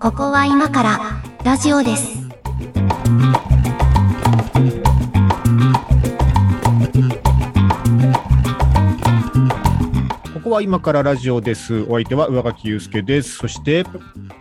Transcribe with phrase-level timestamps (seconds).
[0.00, 0.98] ここは今から
[1.44, 2.26] ラジオです。
[10.34, 11.82] ここは今からラジオです。
[11.82, 13.36] お相手は上垣祐介です。
[13.36, 13.84] そして、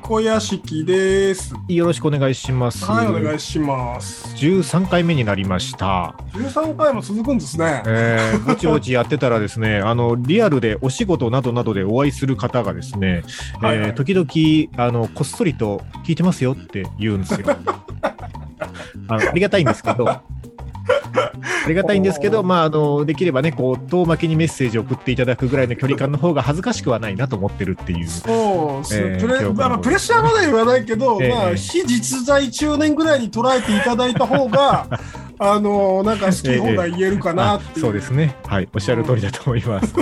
[0.08, 1.56] 小屋敷です。
[1.68, 2.86] よろしくお願いします。
[2.86, 4.28] はい、お願いします。
[4.36, 6.16] 13回目になりました。
[6.34, 7.82] 13回も続くんですね。
[7.88, 13.24] えー、ぼちぼちやってたらですね、 あの、リアルでお仕事などなどでお会いする方がですね、
[13.60, 17.48] はいはいえー時々、あの、こっそりと聞いてますよって言うんですよ。
[19.08, 20.06] あのありがたいんですけど、
[20.88, 28.08] ありがたいんですけど、まあ、あの、できればね、こう、遠巻きにメッセージを送っていただくぐらいの距離感の方が恥ずかしくはないなと思ってるっていう。
[28.08, 34.88] そうえープレあのプレッシャーまで言わないけど、ええまあ、非実在中年ぐらいに捉えていただいた方が、
[35.38, 37.72] あのなんか好き放題言えるかなっていう。
[37.78, 38.36] あそうですね。
[38.46, 38.70] はい。
[38.74, 39.94] おっしゃる通りだと思います。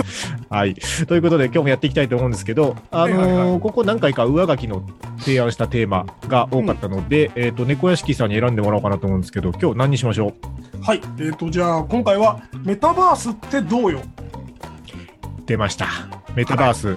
[0.48, 0.74] はい。
[1.06, 4.82] ということで、今日もやっていきたいと思うんですけど、あのーはいはいはいここ何回か上書きの
[5.18, 10.82] 提案したテーマが多かったので、えっ、と、猫屋敷さんに選んでもらおうかなと思うんですけど、今日何にしましょう？
[10.82, 11.00] はい。
[11.18, 14.00] えっ、と、じゃあ、今回は、メタバースってどうよ？
[15.46, 15.86] 出ました。
[16.34, 16.96] メタバース。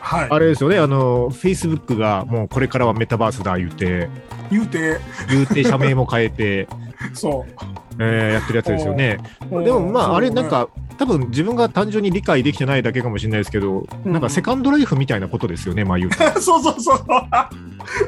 [0.00, 0.28] はい。
[0.30, 4.08] あれですよね、あの、Facebook がもうこれからはメタバースだ言うて、
[4.50, 4.98] 言うて、
[5.30, 6.68] 言うて社名も変えて、
[7.14, 7.52] そう。
[7.98, 9.18] えーやってるやつですよね。
[9.50, 16.16] でもまあ、あれなん、か、多分自分が単純に理解できてないだけかもしれないですけど、うんなんかセカンドライフみたいなことですよね、まあ言うて。
[16.40, 17.04] そうそうそう。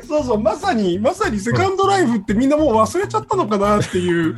[0.06, 4.36] そうそう、まさに、まさにセカンドライフってみんなもう忘れちゃったのかなっていう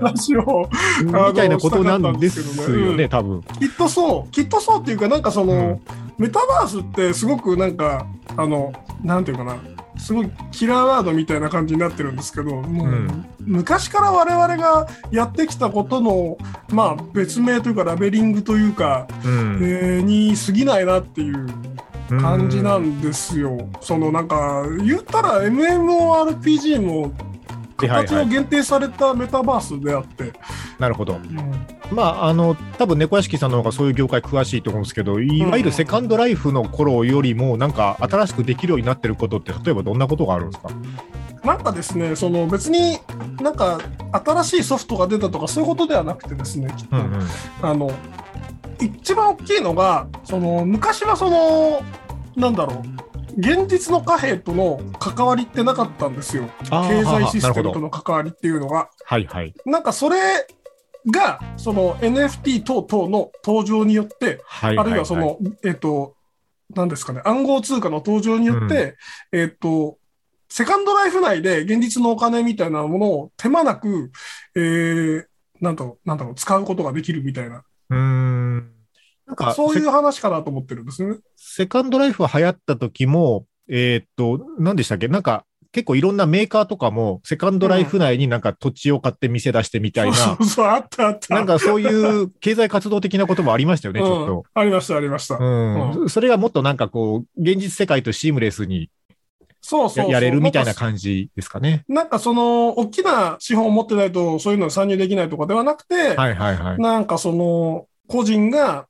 [0.00, 0.68] 話を、
[1.04, 3.42] みたいなことなんですよね、多分。
[3.42, 5.80] きっとそう、きっとそうっていうか、なんかその、うん。
[6.18, 8.06] メタバースってすごくなんか、
[8.36, 9.56] あの、なんていうかな、
[9.96, 13.24] すごいキラーワードみたいな感じになってるんですけど、もう、うん。
[13.40, 16.36] 昔から我々がやってきたことの、
[16.70, 19.58] まあ別名というかラベリングというか、うん。
[19.62, 21.46] えーに過ぎないなっていう
[22.20, 23.68] 感じなうんんですよ。
[23.80, 27.12] そのなんか言ったら MMORPG も
[27.88, 30.32] 形を限定されたメタバースであって、
[30.78, 31.14] なるほど。
[31.14, 40.70] うんまあ、あの、多分猫屋敷さんの方がそういう業界詳しいと思うんですけど、いわゆるセカンドライフの頃よりも、なんか新しくできるようになってることって、例えばどんなことがあるんですか？
[41.44, 42.98] なんかですね、その別に
[43.40, 43.80] なんか
[44.12, 47.28] 新しいソフトが出たとかそういうことではなくてですね、きっと、うんうん。
[47.62, 47.90] あの
[48.78, 51.82] 一番大きいのが、その昔はその
[52.36, 52.99] なんだろう。
[53.36, 56.48] 現実の貨幣との関わりってなかったんですよ。
[56.64, 58.90] 経済システムとの関わりっていうのが。
[59.04, 59.54] はいはい。
[59.64, 60.18] なんかそれ
[61.10, 66.16] が、その NFT 等々の登場によって、はいあるいはその、えっ、と、
[66.74, 68.96] 何ですかね、暗号通貨の登場によって、
[69.32, 69.98] えっ、と、
[70.48, 74.10] セカンドライフ内で現実のお金みたいなものを手間なく、
[74.56, 75.24] えー、
[75.60, 78.79] なんだろう、なんだろう、使うことができるみたいな、うーん。
[79.30, 81.16] なんか、セそういう話かなと思ってるんですね。
[81.36, 85.08] セカンドライフ流行った時も、えーっと、何でしたっけ？
[85.08, 91.32] なんか、結構いろんなメーカーとかも、セカンドライフ内になんか土地を買って店出してみたいな、そうそうあったあった。
[91.32, 94.44] なんかそういう経済活動的なこともありましたよね、ちょっうんと。
[94.52, 95.36] ありました、ありました。
[95.36, 96.08] うん。
[96.08, 98.86] それがもっとなんかこう、現実世界とシームレスにや
[99.60, 100.10] そうそう。
[100.10, 101.84] やれるみたいな感じですかね。
[101.86, 106.78] なんかその、大きな資本を持ってないと、そういうのに参入できないとかではなくて、はいはいはい。
[106.78, 108.88] なんかその、個人が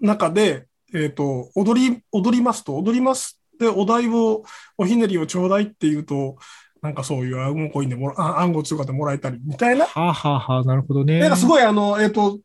[0.00, 4.44] 中で、えっ、と、踊り、踊りますと、踊りますで、お題を、
[4.78, 6.36] おひねりをちょうだいっていうと、
[6.82, 9.86] なんかそういう暗号コインでもら、あ暗号通貨でもらえたりみたいな。
[9.86, 11.18] はあ、はあはあ、なるほどね。
[11.18, 12.38] なんかすごいあの、えっ、と、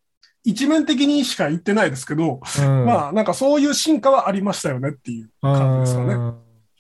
[0.44, 6.14] 一面的にしか言ってないですけど、うん、まあなんかそういう進化はありましたよねっていう感じですかね。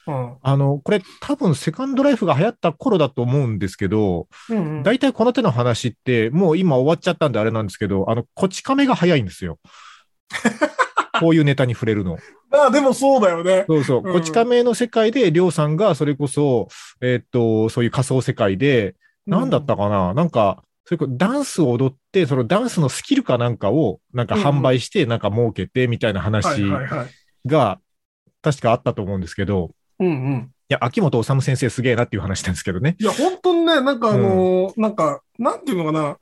[0.08, 0.38] うん。
[0.42, 9.60] あの、これ多分セカンドライフが流行った頃だと思うんですけど、うんうん、大体この手の話って、もう今終わっちゃったんであれなんですけど、あの、こち亀が早いんですよ。
[11.20, 12.18] こういうネタに触れるの。
[12.52, 13.66] ああ、でもそうだよね。
[13.68, 14.02] そうそう。
[14.04, 16.68] うんこち亀の世界で、りょうさんがそれこそ、
[17.02, 26.64] えーっと、そういう仮想世界で、なんだったかな、なんか、それこそダンスを踊って、そのダンスのスキルかなんかを、なんか販売して、なんか儲けてみたいなは話。
[27.46, 27.80] が、
[28.42, 30.52] 確かあったと思うんですけど、うんうん。
[30.70, 32.96] いや、秋元治先生すげえなっていう話なんですけどね。
[33.00, 36.18] いや、本当にね、なんかあのーなんか、なんていうのかな、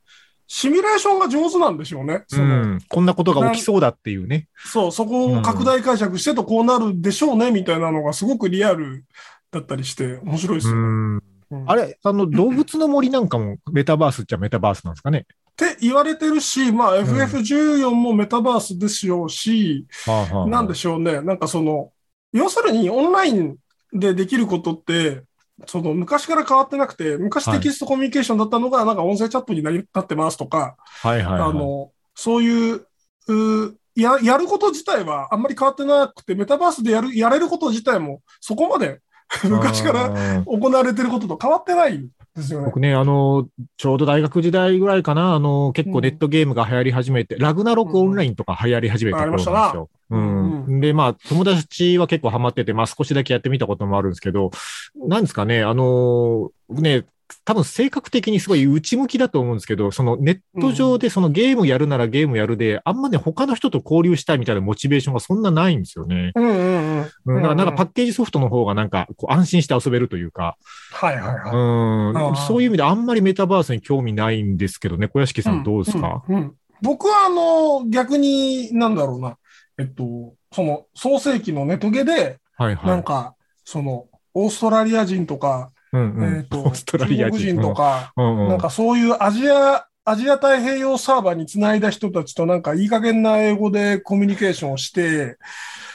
[0.51, 2.23] シミュレーションが上手なんでしょうね。
[2.31, 2.79] うん。
[2.89, 4.47] こんなことが起きそうだっていうね。
[4.57, 9.05] そう、そこを拡大解釈してとこうなるでしょうね、みたいなのがすごくリアル
[9.51, 10.79] だったりして、面白いですよね。
[10.79, 11.13] うん。
[11.13, 11.23] うん
[11.65, 15.25] あれ、あの、動物の森なんかもメタバースっちゃメタバースなんですかね。
[15.51, 21.91] って言われてるし、まあ、FF14 もメタバースですよし、はあはあなんでしょうね、なんかその、
[22.33, 23.57] 要するにオンライン
[23.91, 25.23] でできることって、
[25.65, 31.49] その昔から変わってなくて、昔はいテキストコミュニケーションだったのが、なんか音声チャットになりなってますとか、はいはい、はい。
[31.49, 32.85] あの、そういう、
[33.27, 39.01] うや、やること自体はあんまり変わってなくて、メタバースでやる、やれること自体もそこまで
[39.43, 40.43] 昔からら。
[40.45, 42.65] 行われてることと変わってないんですよね。
[42.65, 43.47] 僕ね、あの、
[43.77, 49.89] ちょうど大学時代ぐらいかな、あの、結構ネットゲームが流行り始めて、ラグナロクオンラインとか流行り始めた頃なんですよ。
[50.11, 50.81] ううんん。
[50.81, 54.51] で、まあ、友達は結構ハマってて、まあ少しだけやってみたこともあるんですけど、
[54.95, 57.05] なんですかね、あの、ね、
[57.45, 66.31] 多分性格的にすごい内向きだと思うんですけど、そのネット上でそのゲームやるならゲームやるで、あんまね、他の人と交流したいみたいなモチベーションがそんなないんですよね。
[66.35, 67.35] うんうんうん。
[67.35, 70.57] うん、だからなんかパッッケージソフトの方がなんかこう安心して遊べるというか、
[70.91, 72.29] はいはいはい。
[72.29, 72.35] うん。
[72.47, 76.35] そういう意味であんまりメタバースに興味ないんですけどね、小屋敷さんどうですか、うん。
[76.35, 76.55] うん。
[76.81, 79.37] 僕はあの、逆に、なんだろうな、
[79.77, 82.87] えっと、その、創世紀のネトゲで、はいはい。
[82.87, 83.35] なんか、
[83.65, 95.37] その、オーストラリア人とか、うんうん、えっと、 オーストラリア人とか、うんうん、なんかそういうアジア、アジア太平洋サーバーにつないだ人たちとなんかいい加減な英語でコミュニケーションをして、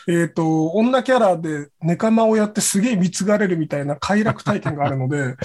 [0.07, 5.37] えっ、と、女キャラでネカマをやってすげえ貢がれるみたいな快楽体験があるので、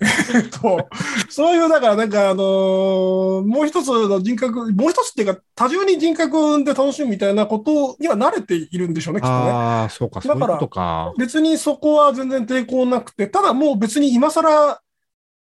[0.34, 0.88] えっと、
[1.28, 9.50] そういう、だからなんかあのーもう一つの人格、もう一つっていうか多重に人格を生んで楽しむみたいなことには慣れているんでしょうね、きっとね。
[9.50, 11.12] ああ、そうか、そういうことか。
[11.18, 14.80] 別にそこは全然抵抗なくて、ただもう別に今更、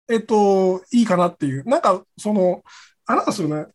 [0.09, 1.67] えっと、いいかなっていう。
[1.67, 2.61] なんか、その、
[3.05, 3.65] あれなんですよね。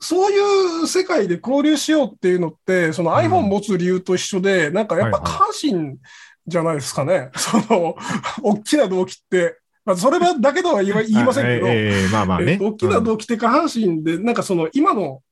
[0.00, 5.98] そういう世界で交流しようっていうのって、そのうん iPhone 持つ理由と一緒で、なんかやっぱはいはい下半身
[6.46, 7.30] じゃないですかね。
[7.36, 7.96] その、
[8.42, 9.58] 大きな動機って。
[9.84, 12.52] まあ、それだけとは言いませんけど、えまあまあね。
[12.52, 15.22] えっと大きなうん動機って下半身で、なんかその今の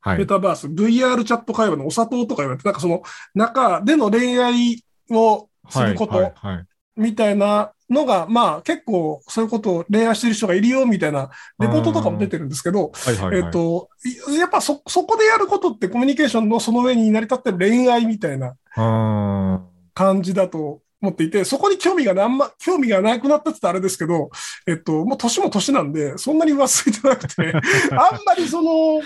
[0.00, 0.26] はいメ。
[0.26, 3.02] タバース、VR チャット会話のお砂糖とか言われて、なんかその
[3.34, 6.66] 中での恋愛をすること、はいはいはい
[6.98, 13.88] みたいなのが、まあ結構そういうことを恋愛してる人がいるよみたいなレポートとかも出てるんですけど、はいはいはいえっと、
[14.30, 19.60] いやっぱそ、そこでやることってコミュニケーションのその上に成り立ってる恋愛みたいなあ
[19.94, 24.30] 感じだと思っていて、そこに興味がな、あんま、興味がなくなったってあれですけど、
[24.66, 27.52] えっと、もう年も年なんで、そんなに忘れてなくて、
[27.96, 29.00] あんまりその、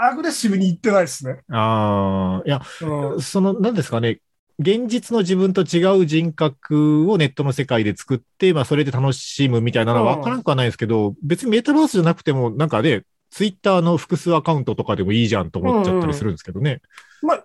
[0.00, 1.32] アグレッシブに言ってないですね。
[1.32, 2.46] ーあー。
[2.46, 2.62] いや、
[3.12, 4.20] うんその、何ですかね。
[4.60, 16.80] 現実の自分と違う人格をネットの世界で作って、まあ、それで楽しむみたいなのは分からんくはないですけど、別にメタバースじゃなくても、なんかね、ツイッターの複数アカウントとかでもいいじゃんと思っちゃったりするんですけどね。
[17.22, 17.44] まあ、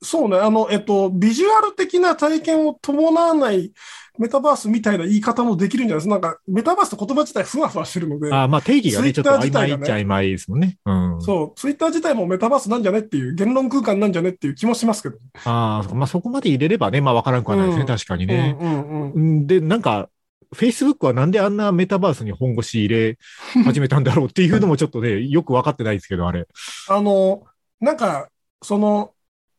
[0.00, 3.72] そうね、あの、えっと、ビジュアル的な体験を伴わない
[4.18, 6.10] メタバースみたいな言い方もできるんじゃないですか。
[6.10, 10.76] なんか、メタバースって言葉自体ふわふわしてるので、あーまあ、定義がね、ちょっと曖昧っちゃ曖昧ですもんね。
[10.84, 11.22] うん。
[11.22, 15.16] そう、ツイッター自体もメタバースなんじゃねっていう、言論空間なんじゃねっていう気もしますけど。
[15.44, 17.82] ああ、まあ、そこまで入れればね、まあ、分からんくはないですね。
[17.82, 18.56] うん確かにね。
[18.60, 19.12] うんうんうん。
[19.12, 20.08] うんで、なんか、
[20.54, 23.18] Facebook はなんであんなメタバースに本腰入れ
[23.64, 26.46] 始めたんだろうっていうのもちょっとね、よく分かってないですけど、あれ。
[26.88, 27.44] あの、
[27.80, 28.28] なんか、
[28.62, 29.12] その、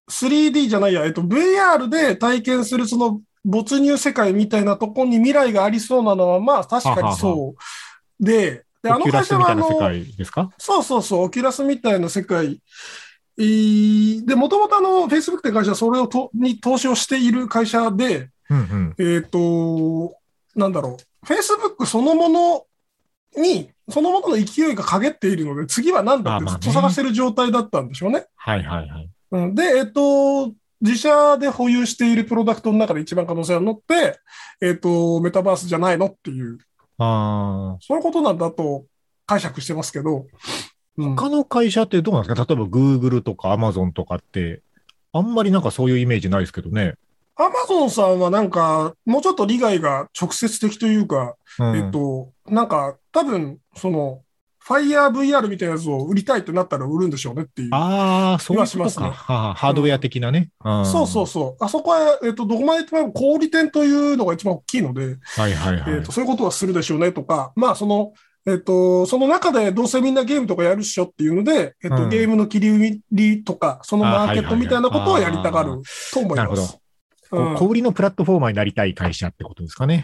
[0.09, 7.55] 3D じゃないや、えっと、VR で体験するその没入世界みたいなとこに未来がありそうなのは、まあ確かにそ
[8.19, 8.23] う。
[8.23, 9.79] で、で、あの Oculus みたいな世の、
[10.57, 12.61] そうそうそう、 Oculus みたいな世界。
[13.37, 18.95] えーで、もともとあの、Facebook って会社はそれをと、に投資をしている会社で、うんうん。
[18.99, 20.17] えっ、と、
[20.55, 22.65] なんだろう、Facebook そのもの
[23.37, 28.25] に、そのものの勢いが陰っているので、次は何だってずっと探してる状態だったんでしょうね。
[28.35, 29.09] はいはいはい。
[29.31, 34.19] うん、で、えっ、と、自社で保有しているプロダクトの中で一番可能性が乗って、
[34.61, 36.57] えっ、と、メタバースじゃないのっていう、
[36.97, 37.77] ああ。
[37.81, 38.85] そういうことなんだと
[39.25, 40.25] 解釈してますけど、
[40.97, 42.45] うん、他の会社ってどうなんですか？
[42.45, 44.61] 例えば Google とか Amazon とかって、
[45.13, 46.95] あんまりなんかそういうイメージないですけどね。
[47.35, 54.23] アマゾンさんはなんか、もうちょっと利害が直接的というか、うん、えっと、なんか、多分、その、
[54.69, 57.69] FireVR みたいなやつを売りたいってなったら売るんでしょうねっていう。
[57.71, 58.77] ああ、そういうことか。
[58.77, 60.39] 気はしますねはあハードウェア的なね。
[60.39, 61.63] んそうそうそう。
[61.63, 65.93] あそこは、えっと、どこまで言っても小売店というのが一番大きいので、はいはいはい。
[65.95, 68.13] えっと、そういうことはするでしょうねとか、まあ、その、
[68.45, 75.81] えっと、その中でどうせみんなゲームとかやるっしょっていうので、えっと、うんゲームの切り売りとか、そのマーケットみたいなことをやりたがる
[76.13, 76.79] と思いなるほどます。
[77.29, 80.03] こうんう小売りのプラットフォーマーになりたい会社ってことですかね。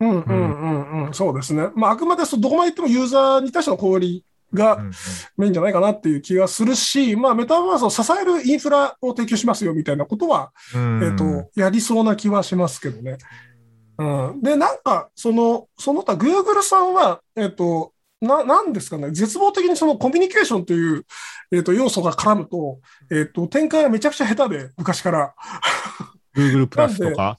[0.00, 1.68] うんうんうんうん、そうですね。
[1.74, 4.24] まあ、あくまでそどこまで言ってもユーザーに対しての小売り
[4.54, 4.80] が
[5.36, 13.18] メインじゃないかなっていう気がするし、まあ、メタバースを支えるインフラを提供しますよみたいなことは、うんえっ、と、やりそうな気はしますけどね。
[13.98, 14.04] う
[14.36, 14.40] ん。
[14.42, 21.04] で、なんか、その、その他、Google さんは、えっ、と、な、なんですかね、絶望的にそのコミュニケーションという、
[21.52, 22.78] えっ、と、要素が絡むと、
[23.10, 25.34] えっ、と、展開がめちゃくちゃ下手で、昔から。
[26.34, 27.38] Google プラスとか。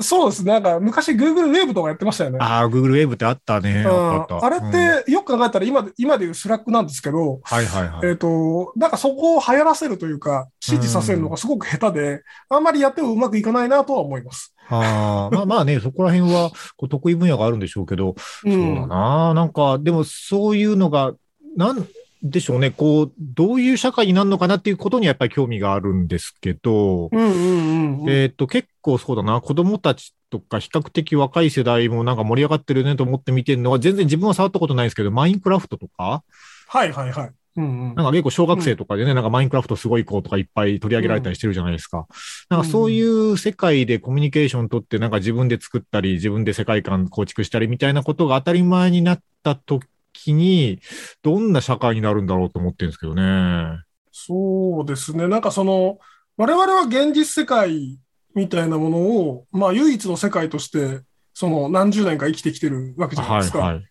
[0.00, 0.52] そうですね。
[0.52, 2.38] なんか昔 Google ウェブとかやってましたよね。
[2.40, 3.84] ああ、Google ウェブってあったね。
[3.86, 4.10] うん
[4.42, 4.72] あれうんっ
[5.04, 8.08] てよく考えたら今で、今でいう Slack なんですけど、はいはいはい。
[8.08, 14.54] えっ、と、なんかそこを流行らせるというか、支持させるのがすごく下手で、あんまりやってもうまくいかないなとは思います。
[14.68, 19.34] ああ、まあ まあね、そこら辺はこう得意分野があるんでしょうけど、うそうだな。
[19.34, 21.12] なんか、でもそういうのが、
[21.56, 21.86] なん
[22.22, 28.10] でしょうね、こう、どういう社会になるのかなっていうことにやっぱり興味があるんですけど、うんうんうんうん。
[28.10, 36.22] えっと、結構そうだな、子供たちとか比較的若い世代もなんか盛り上がってるねと思って見てるのは、全然自分は触ったことないですけど、マインクラフトとか、
[36.68, 37.30] はいはいはい。
[37.56, 42.06] うんうんなんか結構小学生とかでね、なんかマインクラフトすごい子とかいっぱい取り上げられたりしてるじゃないですか。
[42.48, 49.84] なんかそういう世界でコミュニケーション取って、なんか自分で作ったり、自分で世界観構築したりみたいなことが当たり前になった時
[50.28, 50.80] に、
[51.22, 53.82] どんな社会になるんだろうと思ってるんですけどね。
[54.12, 55.28] そうですね。
[55.28, 55.98] なんかその、
[56.36, 57.98] 我々は現実世界
[58.34, 61.02] みたいなものを、まあ唯一の世界として、
[61.34, 63.58] その何十年か生きてきてるわけじゃないですか。
[63.58, 63.84] はいはい。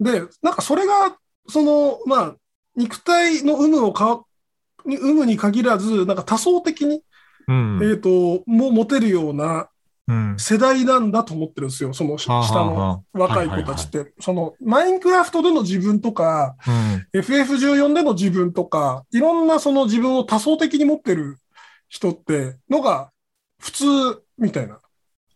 [0.00, 1.16] で、なんかそれが、
[1.48, 2.36] その、まあ、
[2.76, 4.24] 肉体の有無をか、
[4.84, 7.02] に有無に限らず、なんか多層的に、
[7.48, 7.80] うん。
[7.82, 9.68] えっ、と、もう持てるようなうん。
[10.38, 11.92] 世代なんだと思ってるんですよ。
[11.94, 14.12] その下のはあ若い子たちって。
[14.20, 16.70] その、マインクラフトでの自分とか、う
[17.18, 17.20] ん。
[17.20, 21.38] FF14 での自分とか、いろんなその自分を多層的に持ってる
[21.88, 23.10] 人ってのが
[23.60, 23.84] 普通
[24.38, 24.78] みたいな。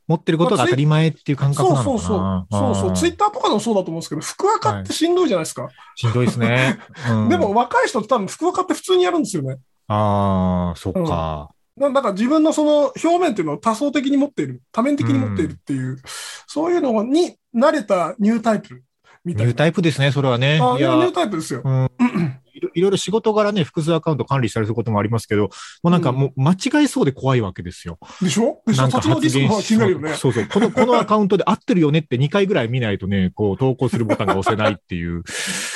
[0.08, 1.82] 持ってることが当たり前っていう感覚なの。
[1.82, 2.46] そうそうそう。
[2.50, 2.96] そうそう。
[2.96, 5.68] ツイッターとかでもそうだと思うんですけど、福赤ってしんどいじゃないですか。
[5.96, 6.78] しんどいですね。
[7.10, 9.58] うんでも、若い人って多分福赤って普通にやるんですよね。
[9.88, 11.50] ああ、そっか。
[11.76, 15.98] なだから自分のその表面っていうのを多層的に持っている、多面的に持っているっていう、
[16.46, 18.82] そういうのに慣れたニュータイプ
[19.24, 19.48] みたいな。
[19.48, 20.58] ニュータイプですね、それはね。
[20.62, 21.62] あいや、ニュータイプですよ。
[21.64, 21.90] うん
[22.76, 25.50] いろいろ仕事柄ね、複数アカウント管理したりすることもありますけど、も
[25.84, 27.98] うなんかもう間違いそうで怖いわけですよ。
[28.22, 28.62] でしょ？
[28.66, 30.14] でしなんかょそっちのリスクの方が気になるよね。
[30.14, 30.46] そうそう。
[30.46, 35.22] この、このアカウントで合ってるよねって2回ぐらい見ないとね、こう投稿するボタンが押せないっていう。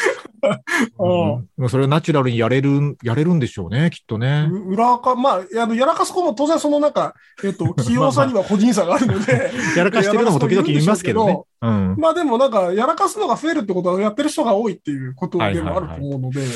[0.99, 4.49] うんそれをナチュラルにやれる、やれるんでしょうね、きっとね。
[4.50, 11.42] う裏垢、まあ、あの、やらかす子も当然そのなんか、えっと、 器用さには個人差があるので、 やらかしてるのも時々見ますけどね。
[11.62, 11.97] うん。
[11.99, 16.47] まあでもなんか、やらかすのが増えるってことは、やってる人が多いっていうことでもあると思うので、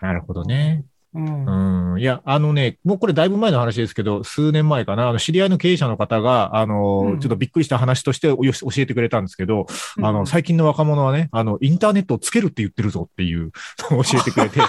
[0.00, 0.84] なるほどね。
[1.14, 1.92] うん。
[1.94, 2.00] うん。
[2.00, 7.20] いや、あのね、もうこれだいぶ前の話ですけど、数年前かな、あの、知り合いの経営者の方が、あの、うん。
[7.20, 8.36] ちょっとびっくりした話として教
[8.76, 9.66] えてくれたんですけど、
[10.02, 13.50] あの、うん最近の若者はね、あの、インターネットをつけるって言ってるぞっていう
[13.90, 14.60] のを 教えてくれて、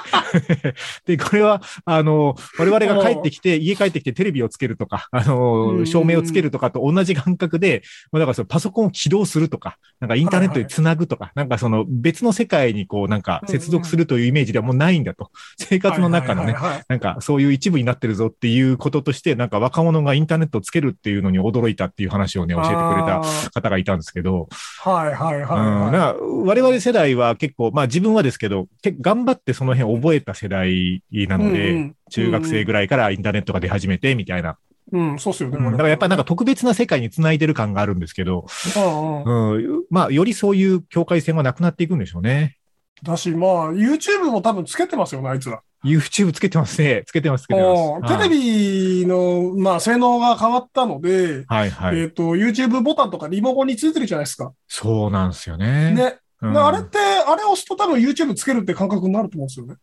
[1.06, 5.80] で、これは、あの、我々が帰ってきて、家帰ってきてテレビをつけるとか、あうん。
[5.80, 15.32] の、照明をつけるとかと同じ感覚で、まあだからそのパソコンを起動するとか、なんかインターネットにつなぐとか、なんかその別の世界にこう、なんか接続するというイメージではもうないんだと。
[15.58, 16.78] 生活の中のね、はいはいはい。
[16.78, 23.22] はいなんかそういう一部になってるぞっていうこととして、なんか若者がインターネットをつけるっていうのに驚いたっていう話をね、教えてくれた
[23.54, 24.48] 方がいたんですけど、
[24.80, 26.48] はいはいはい、うん、はい。
[26.48, 28.68] 我々世代は結構、まあ自分はですけど、
[29.02, 34.58] 頑張ってその辺覚えた世代なので、うん中学生ぐらいからインターネットが出始めてみたいな。
[34.92, 35.58] うん、うんそうっすよね。
[35.58, 35.72] うん。
[35.72, 42.58] だからやっぱりなんか特別な世界に繋いでる感があるんですけど、うんうんうん、まあよりそういう境界線はなくなっていくんでしょうね。
[43.04, 45.62] だし、まあ、YouTube も多分つけてますよね、あいつら。
[45.84, 47.04] YouTube つけてますね。
[47.06, 47.80] つけてます、つけてます。
[47.80, 52.00] うんテレビの、まあ、性能が変わったので、はいはい。
[52.00, 54.52] えっ、と、YouTube ボタンとかリモコンについてるじゃないですか。
[54.68, 55.92] そうなんですよね。
[55.94, 56.18] ね。
[56.42, 59.76] うんなあれって、あれ押すと多分 YouTube つけるって感覚になると思うんですよね。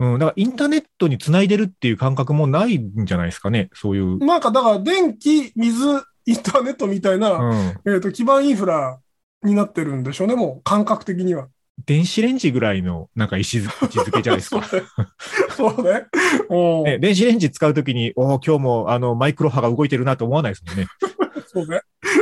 [0.00, 3.68] うん、だからインターネットにつないでるっていう感覚もないんじゃないですかね。
[3.74, 4.18] そういう。
[4.24, 5.84] なんか、だから、電気、水、
[6.24, 7.80] インターネットみたいな、うん。
[7.86, 8.98] えっ、と、基盤インフラ
[9.42, 11.48] になってるんでしょうね、もう、感覚的には。
[11.86, 14.62] 電子レンジぐらいのなんか位置づけじゃないですか。
[15.56, 16.06] そうね。
[16.50, 20.86] うんね、電子レンジ使うときに、おー今日もあのマイクロ波が動いてるなと思わないですもんね。
[21.46, 21.80] そうね。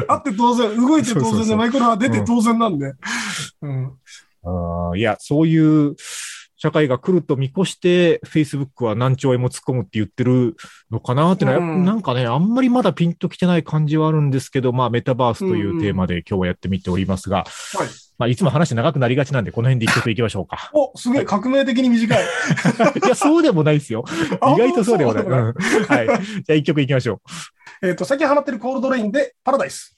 [0.08, 2.92] あって当然、動いて当然で、マイクロが出て当然なんで。
[3.62, 3.92] うん。
[4.44, 5.96] あーいや、そういう
[6.56, 10.56] 社会が来ると見越して、Facebook は何兆円も突っ込むって言ってる
[10.90, 18.05] のかなってのは、うんなんかね、あんまりまだピンときてない感じはあるんですけど、まあ、メタバースというテーマで今日はやってみておりますが、はい。
[18.18, 20.70] まあ、いつも話長くなりがちなんで、この辺で一曲いきましょうか。
[20.72, 22.18] お、すげえ、革命的に短い。
[23.04, 24.04] いや、そうでもないですよ。
[24.40, 25.24] あ意外とそうでもない。
[25.24, 26.06] そうんはい。
[26.06, 27.20] じゃあ一曲いきましょ
[27.82, 27.86] う。
[27.86, 29.94] えっ、と、最近ハマってるコールドレインで、パラダイス。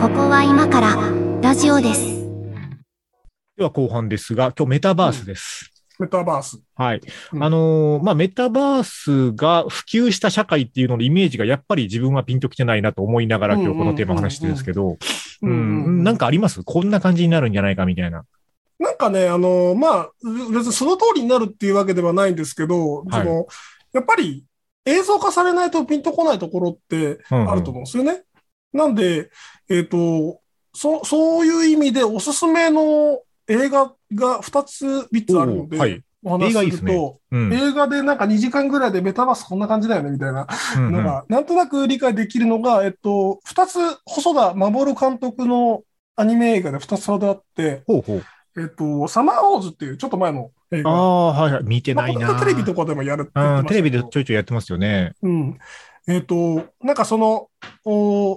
[0.00, 0.96] ここは今から
[1.42, 2.24] ラジオです。
[3.56, 5.73] では後半ですが、今日メタバースです。
[5.98, 6.60] メタバース。
[6.74, 7.00] はい。
[7.32, 14.98] うんあのーまあ、メタバースが普及した社会っていうののイメージがやっぱり自分はピンときてないなと思いながら今日このテーマを話してるんですけど、
[15.42, 16.62] うんうんうんうんなんかあります？
[16.64, 18.24] こんな感じになるんじゃないかみたいな。
[18.78, 20.10] なんかね、あの、まあ、
[20.52, 23.46] 別にその通りになるっていうわけではないんですけど、はいその、
[23.92, 24.44] やっぱり
[24.84, 28.22] 映像化されないとピンとこないところってうんうんあると思うんですよね。
[28.72, 29.30] なんで、
[29.70, 30.40] えっ、と、
[30.74, 36.02] そ、そういう意味でおすすめの映画が2つ、3つあるので、おーはい。
[36.26, 37.52] お話しする映画いいですねと、うん。
[37.52, 40.46] 映画でなんか2時間ぐらいでメタバースこんな感じだよね、みたいな
[40.76, 45.82] うんうんのが、なんとなく理解できるのが、えっと、2つ、細田守監督の
[46.16, 48.24] アニメ映画で2つほどあって、ほうほう。
[48.56, 50.90] えっと、サマーウォーズっていうちょっと前の映画。
[50.90, 51.64] ああ、はいはい。
[51.64, 52.28] 見てまあないな。
[52.28, 53.26] これテレビとかでもやる
[53.66, 55.12] テレビでちょいちょいやってますよね。
[55.22, 55.58] うん。
[56.06, 57.48] えっ、と、なんかその、
[57.84, 58.36] お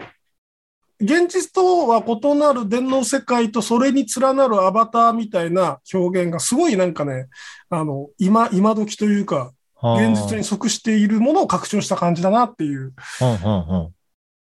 [1.00, 7.28] 現実とは異なる電脳世界とそれに連なるアバターみたいな表現がすごいなんかね、
[7.70, 12.94] あの、今、今時というか、現実に即しているものを拡張した感じだなっていう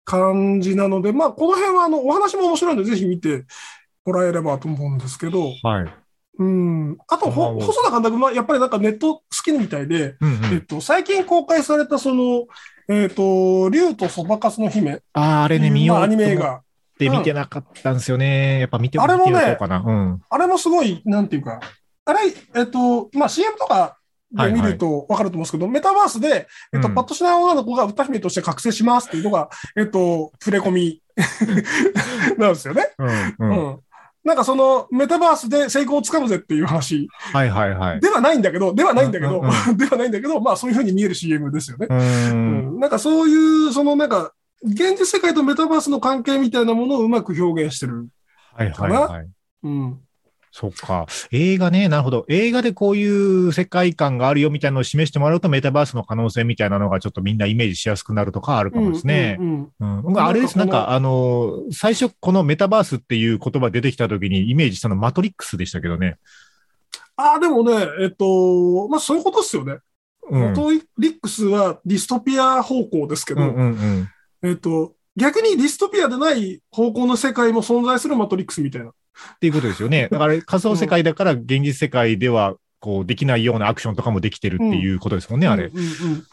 [0.04, 3.44] 感じなので、まあ、この辺はあの、お話も面白いので、ぜひ見て
[4.06, 5.94] もらえればと思うんですけど、はい。
[6.38, 6.96] うん。
[7.06, 10.54] あと、細田監督、まあ、やっぱりなんかネット好きみたいで、うんうん。
[10.54, 12.46] えっと、最近公開されたその、
[12.90, 15.00] えっと、竜とそばかすの姫。
[15.12, 16.62] ああ、あれね、見ようまあアニメ映画。
[16.98, 18.60] て見てなかったんですよね。
[18.60, 19.82] やっぱ見てあれもねうかな。
[19.84, 20.22] うん。
[20.28, 21.60] あれもすごい、なんていうか、
[22.04, 22.20] あれ、
[22.56, 23.96] えっと、まあ、CM とか
[24.32, 31.02] で見るとわかると思うんですけど、メタバースで、えっと、うんパッとしない女の子が歌姫として覚醒しますっていうのが、えっと、触れ込み
[32.38, 32.90] なんですよね。
[32.98, 33.80] うんううん。
[34.24, 34.28] ん。
[34.28, 38.00] なんかそのメタバースで成功をつかむぜっていう話はいはいはい。
[38.00, 41.86] ではないんだけど、ではないんだけど、うんうん ではないんだけど、まあそういうふうに見える CM ですよね。
[41.88, 41.94] う。
[41.94, 48.08] うんんなんかそういう、そのなんか、現実世界とメタバースの関係みたいなものをうまく表現してる。
[48.52, 49.28] はいはいはい。
[49.62, 50.00] うん。
[50.52, 51.06] そっか。
[51.30, 52.24] 映画ね、なるほど。
[52.28, 59.36] 映画でこういう世界観があるよみたいなのを示してもらうと、メタバースの可能性みたいなのがちょっとみんなイメージしやすくなるとかあるかもですね。
[59.38, 60.58] うんうんあれです。
[60.58, 66.16] なんんか、あの、最初このメタバースっていう言葉出てきた時にイメージしたのマトリックスでしたけどね。
[67.16, 69.78] ああ、でもね、えっと、まあそういうことですよね。
[70.30, 70.42] うん。
[70.50, 74.08] マトリックスはディストピア方向ですけど、うんうん
[74.42, 74.48] うん。
[74.50, 78.92] えっと、逆にディストピアでない方向の世界も存在するマトリックスみたいな。
[79.36, 80.08] っていうことですよね。
[80.12, 85.66] だから仮想世界だから現実世界ではこうできないようなアクションとかもできてるっていうことですもんね、あれ。
[85.66, 85.84] うんうん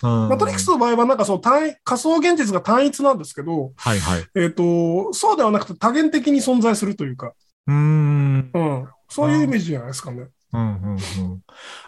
[0.02, 4.24] うんうんマトリックスの場合はなんかその単位仮想現実が単一なんですけど、はいはい。
[4.36, 7.34] えっと、そうではなくて多元的に存在するというか、
[7.68, 8.50] うーん。
[8.54, 10.28] うん、そういうイメージじゃないですかね。
[10.54, 11.42] うんうんうん。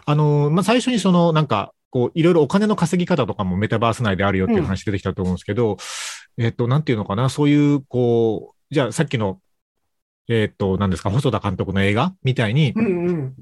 [0.04, 5.76] あの、まあ、最初にその、なんか、こう、いろいろお金の稼ぎ方とかもメタバース内であるよっていう話出てきたと思うんですけど、
[6.38, 9.40] えっと、なんていうのかな、そういう、こう、じゃあさっきの、
[10.28, 12.14] えっと、何ですか、細田監督の映画？
[12.22, 13.34] みたいにう、んうん。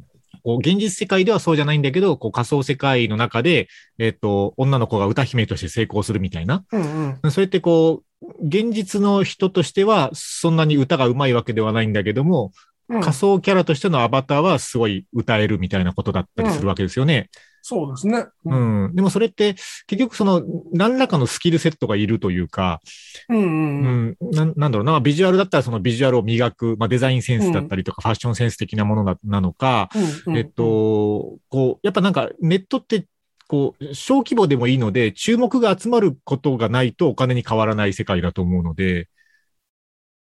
[0.42, 6.64] こう、現実世界ではそうじゃないんだけど、こう、仮想世界の中で、えっと、女の子が歌姫として成功するみたいな。
[6.72, 7.30] うんうん。
[7.30, 12.52] それってこう、現実の人としては、そんなに歌が上手いわけではないんだけども、
[12.90, 17.28] うん仮想キャラとしてのアバターはすごい歌えるみたいなことだったりするわけですよね。
[17.62, 18.26] そうですね。
[18.44, 18.94] ううんん。
[18.94, 19.54] でもそれって、
[19.86, 20.42] 結局その、
[20.72, 22.80] 何らかのスキルセットがいるというか、
[23.28, 29.90] うんううんん、なんなんだろうな、ビジュアルだったらそのビジュアルを磨く、まあデザインセンスだったりとか、ファッションセンス的なものななのか、
[30.26, 30.36] うん。
[30.36, 33.06] えっと、こう、やっぱなんかネットって、
[33.48, 39.08] こう、小規模でもいいので、注目が集まることがないとお金に変わらない世界だと思うので、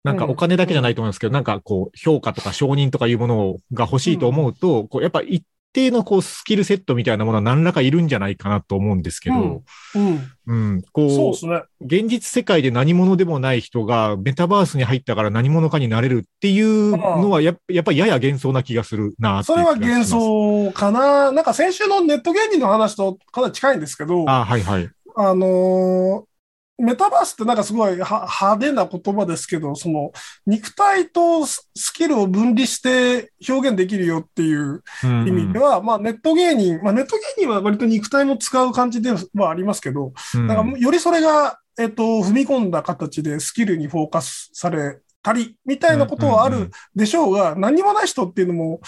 [0.04, 9.62] なんかお金だけじゃないと思うんですけど、なんかこう、評価とか承認とかいうものが欲しいと思うと、こう、やっぱ一定のこう、スキルセットみたいなものは何らかいるんじゃないかなと思うんですけど、
[9.94, 10.30] うん。
[10.46, 11.62] うん、こう、そうですね。
[11.80, 20.08] 現実世界で何者でもない人がメタバースに入ったから何者かになれるっていうのはや、やっぱりやや幻想な気がするなそれは幻。
[20.08, 21.32] 想かな。
[21.32, 24.90] なんか先週のネット芸人の話とかなり近いんですけど、ああはいはい。
[25.16, 26.31] のー
[26.78, 30.12] メタバースってなんかすごいは派手な言葉ですけど、その
[30.46, 35.28] 肉体とススキルを分離して表現できるよっていううん。
[35.28, 40.46] 意味では、まあネット芸人、まあネット芸人は割と肉体も使う感じではありますけど、うん。
[40.46, 46.66] なんかよりそれが、えっと、踏み込んだ形でスキルにフォーカスされたり、みたいなことはあうんうんうん。
[46.66, 48.80] るでしょうが、何にもない人っていうのも、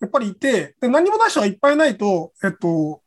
[0.00, 3.00] やっぱりいて、で何にもない人がいっぱいいないと、えっと、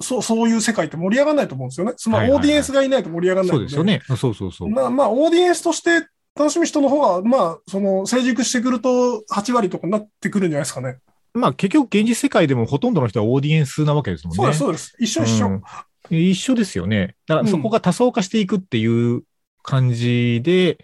[0.00, 1.94] そう、そういう世界って盛り上がらないと思うんですよね。
[1.96, 3.68] そのはいはいはいオーディエンスがいないと盛り上がらないので。
[3.70, 4.16] そうですよね。
[4.18, 4.68] そうそうそう。
[4.68, 10.98] まあ、まあ、オーディエンスとして楽しむ人の方が、まあ、その、成熟してくると8割とかになってくるんじゃないですかね。
[11.32, 14.42] まあ結局現実世界でもほとんどの人はオーディエンスなわけですもんね。
[14.42, 14.96] そうです、そうです。
[14.98, 15.46] 一緒一緒。
[15.48, 15.62] うん
[16.10, 17.16] 一緒ですよね。
[17.26, 19.22] だからそこが多層化していくっていう
[19.62, 20.78] 感じで、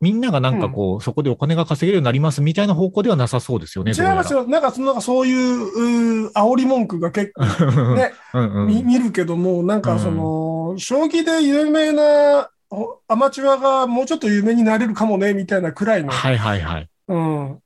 [0.00, 3.92] みんながなんかこう、そこでお金が稼げるようになりますみたいな方向ではなさそうですよね。
[3.96, 4.46] 違いますよ。
[4.46, 16.88] なんか、そのなんかそういう、うー煽り文句が結構よね、うんうんみ 見るけども、なんかその、将棋で有名なおアマチュアがもうちょっと有名になれるかもね、みたいなくらいの、はいはいはい。
[17.08, 17.58] うん、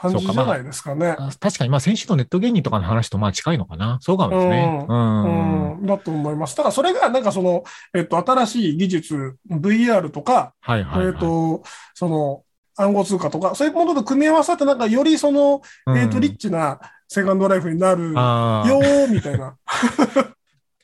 [0.00, 1.16] 感じじゃないですかね。
[1.18, 3.98] あ確かに、まあ、先週のネット芸人とかの話とまあ近いのかな。
[4.00, 4.86] そうかもですね。
[4.88, 5.72] ううん。
[5.78, 6.56] うん、だと思います。
[6.56, 11.06] だからそれがなんかその、えっと、新しい技術、VR とか、はいはい、はい。
[11.08, 11.62] えっと、
[11.94, 12.42] その、
[12.76, 19.56] 暗号通貨とか、そういうものと組み合わさって、なんかよりその、うんえっと、リッチなセカンドライフになるよみたいな。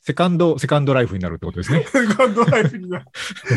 [0.07, 1.83] セカンド、セカンドライフになるってことですね。
[1.90, 3.07] セカンドライフになる。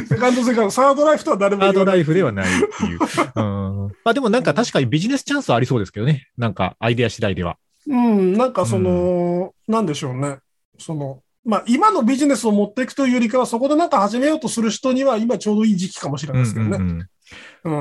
[0.08, 1.84] セカンド、セカンド、サードライフとは誰もハード。
[1.84, 3.00] ライフではないっていう。
[3.36, 3.88] うん。
[4.06, 6.30] まあでもなんか確かにビジネスチャンスはありそうですけどね。
[6.38, 7.58] なんかアイデア次第では。
[7.86, 10.38] うん、なんかその、なんでしょうね。
[10.80, 16.78] その、まあ今のビジネスを持っていくというよりかは、そこでなんか始めようとする人には今ちょうどいい時期かもしれないですけどね。
[16.78, 17.08] うんうんうんうん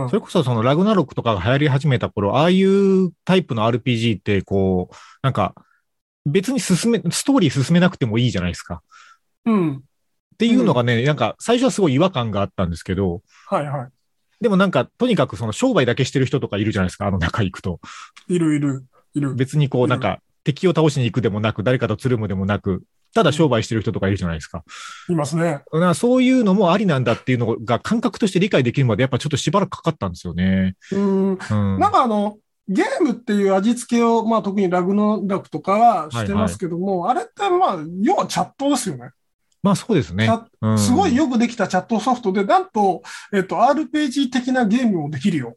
[0.08, 5.54] それこそそのラグナロクとかが流行り始めた頃、ああいうタイプの RPG ってこう、なんか
[6.26, 8.82] 別に進め、ストーリー進めなくてもいいじゃないですか。
[9.44, 9.76] うん。
[9.76, 9.80] っ
[10.36, 13.88] ていうのがね、なんか最初はすごい違和感があったんですけど、はいは
[14.40, 17.80] でもなんかとにかくその商売だけしてる人とかいるじゃないですか、あの中行くと。
[18.28, 18.34] い。
[18.34, 18.84] いるいる、
[19.14, 19.34] いる。
[19.34, 22.82] 別にこうなんか敵を倒しに行くでもなく、誰かとつるむでもなく、
[23.14, 24.62] ただ商売してる人とかいるじゃないですか。
[25.08, 25.44] いますね。
[25.44, 30.76] だからそういうのもありなんだっていうのが感覚として理解できるまでやっぱちょっとしばらくかかったんですよね。
[30.92, 31.30] うん。
[31.32, 31.38] うん。
[31.78, 32.36] なんかあの、
[32.68, 39.10] ゲームっていう味付けを、まあ特にラグノラクとかはしてますけども、あれってまあ、要はチャットですよね。
[39.62, 40.28] まあそうですね。
[40.60, 43.02] うんすごいよくできたチャットソフトで、なんと、
[43.32, 45.56] えっと、RPG 的なゲームもできるよ。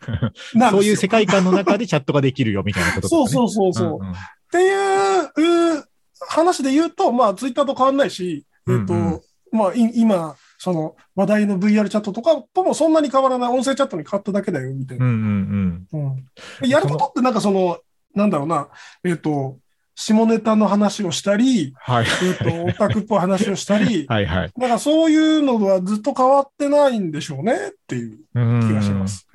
[0.54, 4.04] なんそういう世界観の中で チャットができるよみたいなことそううそうそうそう。
[4.04, 4.14] んんっ
[4.50, 5.84] ていうう
[6.28, 9.20] 話で言うと、まあ、ツイッターと変わんないし、えっ、と、うんうん
[9.52, 15.98] まあ、い今、その話題の VR チャットとかともそんなに変わらない音声チャットに変わっただけだよ、みたいうんうな。
[15.98, 16.26] んうん
[16.68, 17.78] やることってなんかその、
[18.14, 18.68] なんだろうな、
[19.04, 19.58] えっ、と、
[19.94, 22.06] 下ネタの話をしたり、はい。
[22.22, 24.52] えっ、と、オタクっぽい話をしたり、 はいはい。
[24.56, 29.28] なんかそういうのはずっと変わってないんでしょうねっていううん気がします。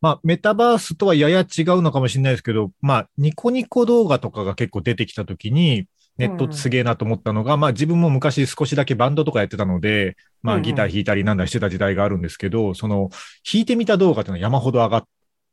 [0.00, 5.86] まあ、メタバースとはやや違うのかもしれないですけど、まあ、ニコニコ動画とかが結構出てきたときに、
[6.18, 13.10] ネットすげえなと思ったのが、まあ自分も昔少しだけバンドとかやってたので、まうんうんあギター弾いたりなんだしてた時代があるんですけど、その
[13.50, 15.04] 弾いてみた動画っていうのは山ほど上がっ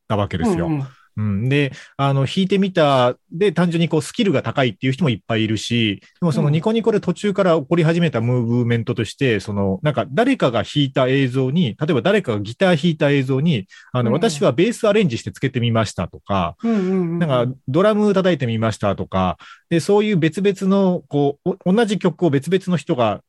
[0.08, 0.68] たわけですよ。
[0.68, 0.88] うんうん。
[1.16, 6.54] うん、で、あの、弾いてみたで単純にこうスキルが高いっていう人もいっぱいいるし、でもそのうん。
[6.54, 14.14] ニコニコで途中から起こり始めたムーブメントとして、その、なんか誰かが弾いた映像に、例えば誰かがギター弾いた映像に、あの、うん。
[14.14, 19.38] 私はベースアレンジしてつけてみましたとか、うんうんうんなんかドラム叩いてみましたとか、
[19.70, 23.22] で、そういう別々の、こう、お同じ曲を別々の人が、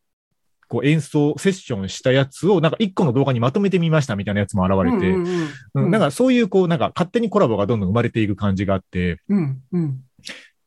[0.69, 10.01] こう演奏、セッションしたやつを、なんか一個の動画にまとめてみましたみたいなやつも現れて、うんうんうんうん、なんかそういう、こう、なんか勝手にコラボがどんどん生まれていく感じがあって、うんうん。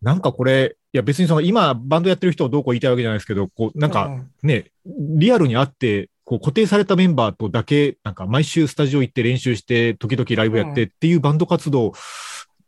[0.02, 11.94] なんかこれ、いや別にその今バンドやってる人をどうこう言いたいわけじゃないですけど、こう、なんかうんね、リアルに会って、こう固定されたメンバーとだけ、なんか毎週スタジオ行って練習して、時々ライブやってっていうバンド活動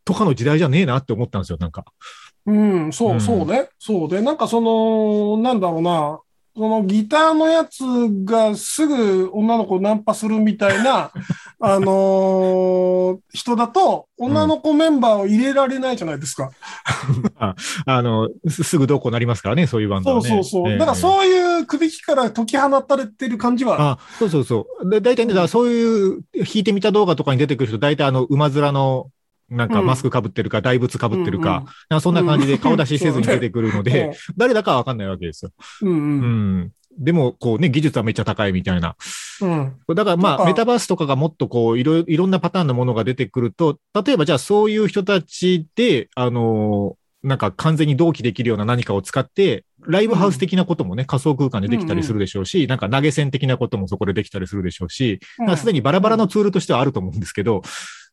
[0.06, 1.86] とかの時代じゃねえなって思ったんですよ、なんか。
[2.46, 3.70] うん、そうう、んそうね。
[3.78, 6.20] そうで、なんかその、なんだろうな、
[6.60, 7.82] そのギターのやつ
[8.26, 11.10] がすぐ女の子ナンパするみたいな、
[11.62, 16.52] あのー人だと、女の子メンバーを入れられないじゃないですか。
[17.86, 20.28] あの、すすぐどうこうなりますからね、そういうバンドはね。
[20.28, 20.70] そうそうそう。
[20.70, 24.90] ええだからそういう首きから解き放たれてる感じは、あ、そうそうそう。
[24.90, 29.08] で、大体ね、だからそういう弾いてみた動画とかに出てくる人、大体あの、馬面の、
[29.50, 35.52] なんかうんマスク被ってるか、大仏被ってるか、うんそんな感じで顔出しせずに出てくるので、 誰だかはわかんないわけですよ。
[35.82, 36.72] うん、う、うんん。
[36.98, 38.96] でも、こうね、技術はめっちゃ高いみたいな。
[39.42, 39.74] うん。
[39.96, 55.20] だからまあ、メタバースとかがもっとこう、いろいろ、んなパターンのものが出てくると、例えばじゃあそういう人たちで、あのーなんか完全に同期できるような何かを使って、ライブハウス的なこともね、仮想空間でできたりするでしょうし、なんか投げ銭的なこともそこでできたりするでしょうし、
[55.58, 57.62] すでにバラバラのツールとしてはあると思うんですけど、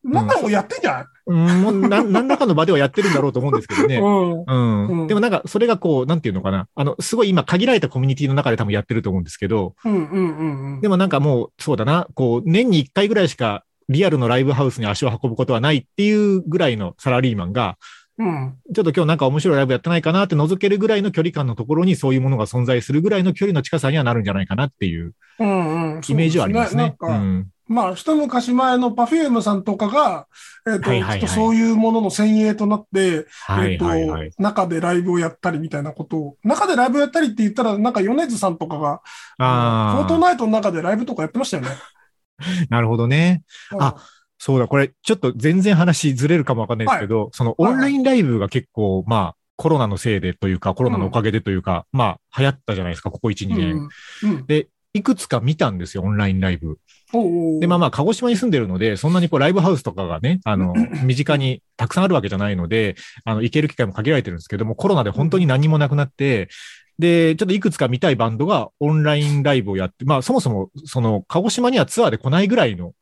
[0.07, 3.97] なんかもうやってんじゃうん、もうな 何らかの場ではやってるんだろうと思うんですけどね。
[3.97, 4.43] うん。
[4.43, 5.01] うん。
[5.01, 6.67] うんでもなんか、それがこう、なんていうのかな。
[6.73, 10.81] あの、すごい今限られたコミュニティの中で多分やってると思うんですけど、うん、うん、うんうん。
[10.81, 17.77] でもなんかもう、そうだな、こう、年に1回ぐらいしかリアルのライブハウスに足を運ぶことはないっていうぐらいのサラリーマンが、
[18.19, 18.55] うん。
[18.73, 26.01] ちょっと今日なんか面白いライブやってないかなって覗けるぐらいの距離感のところにそういうものが存在するぐらいの距離の近さにはなるんじゃないかなっていううん、うん。
[26.07, 26.95] イメージはありますね。
[26.99, 27.47] そうですうん。
[27.67, 30.27] まあ、一昔前の Perfume さんとかが、
[30.67, 34.31] えっ、と、はいはいはいとそういうものの先鋭となって、はいえっ、と、はいはい。
[34.37, 39.01] 中でライブをやったりみたいなことを、中でライブをやったりって言ったら、なんか米津さんとかが、
[39.37, 41.69] フォートあナイトの中でライブとかやってましたよね。
[41.69, 43.43] あ、 なるほどね。
[43.79, 43.95] あ
[44.39, 53.57] そうだ、これちょっと全然話ずれるかもわかんないですけど、そのオンラインライブが結構、まあ、コロナのせいでというか、コロナのおかげでというか、まあ、流行ったじゃないですか、ここ1、2うん。
[53.57, 53.89] 年。
[54.23, 54.29] うん。
[54.31, 56.77] うんで、いくつか見たんですよ、オンラインライブ。
[57.59, 60.73] で、まあまあ、鹿児島に住んでるので、そんなにこう、ライブハウスとかがね、あの、
[61.05, 66.49] 身近にたくさんあるわけじゃないので、あの、行ける機会も限られてるんですけども、コロナで本当に何もなくなって、
[66.99, 72.93] で、ちょっといくつか見たいバンドがオンラインライブをやって、まあ、そもそも、その、鹿児島にはツアーで来ないぐらいの。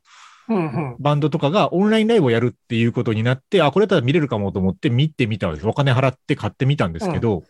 [1.00, 5.68] バンドとかがオンラインライブをやるっていうことになって、あ、これだったら見れるかもと思って見てみたわけです。
[5.68, 7.42] お金払って買ってみたんですけど。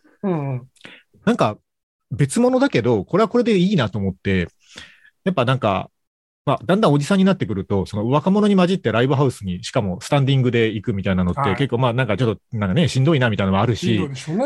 [1.27, 1.59] なんか
[2.11, 4.49] 別物だけど、これはこれでいいなと思って、
[5.25, 5.91] やっぱなんか、
[6.47, 14.45] まあ、だんだんおじさんになってくると、その若者に混じってライブハウスに、しかもスタンディングで行くみたいなのって、はい結構まあなんかちょっと、なんかね、しんどいなみたいなのもあるししんどい、でしょうね。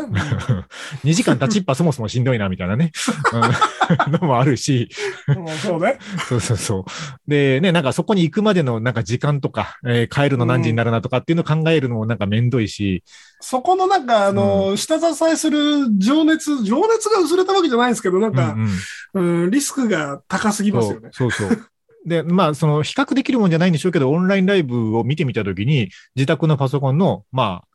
[1.04, 2.90] 2 時間立ちっぱそもそもしんどいなみたいなね、
[4.08, 4.88] うんのもあるし、
[5.28, 5.98] うんうんそうね。
[6.26, 7.30] そうそうそう。
[7.30, 13.04] で、ね、なんかそこに行くまでのなんか時間とか、えー帰るの何時になるなとかっていうのを考えるのもなんかめんどいし、
[13.40, 18.68] そこのなんか、あの、下支えする情熱、情熱が薄れたわけじゃないんですけど、なんか、うん
[19.14, 21.08] うんうん、リスクが高すぎますよね。
[21.12, 21.69] そうそうそう。
[22.06, 27.68] で、まあ、その、比較できるもんじゃないんでしょうけど、オンラインライブを見てみたときに、自宅のパソコンの、まあ、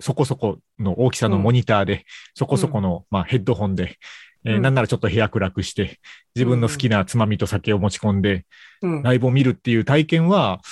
[0.00, 2.04] そこそこの大きさのモニターで、
[2.34, 5.98] そこそこの、まあ、ヘッドホンで、えーうんなんならちょっと部屋暗くして、
[6.34, 8.46] 自分の好きなつまみと酒を持ち込んで、
[8.80, 9.02] うん。
[9.02, 10.62] ライブを見るっていう体験は、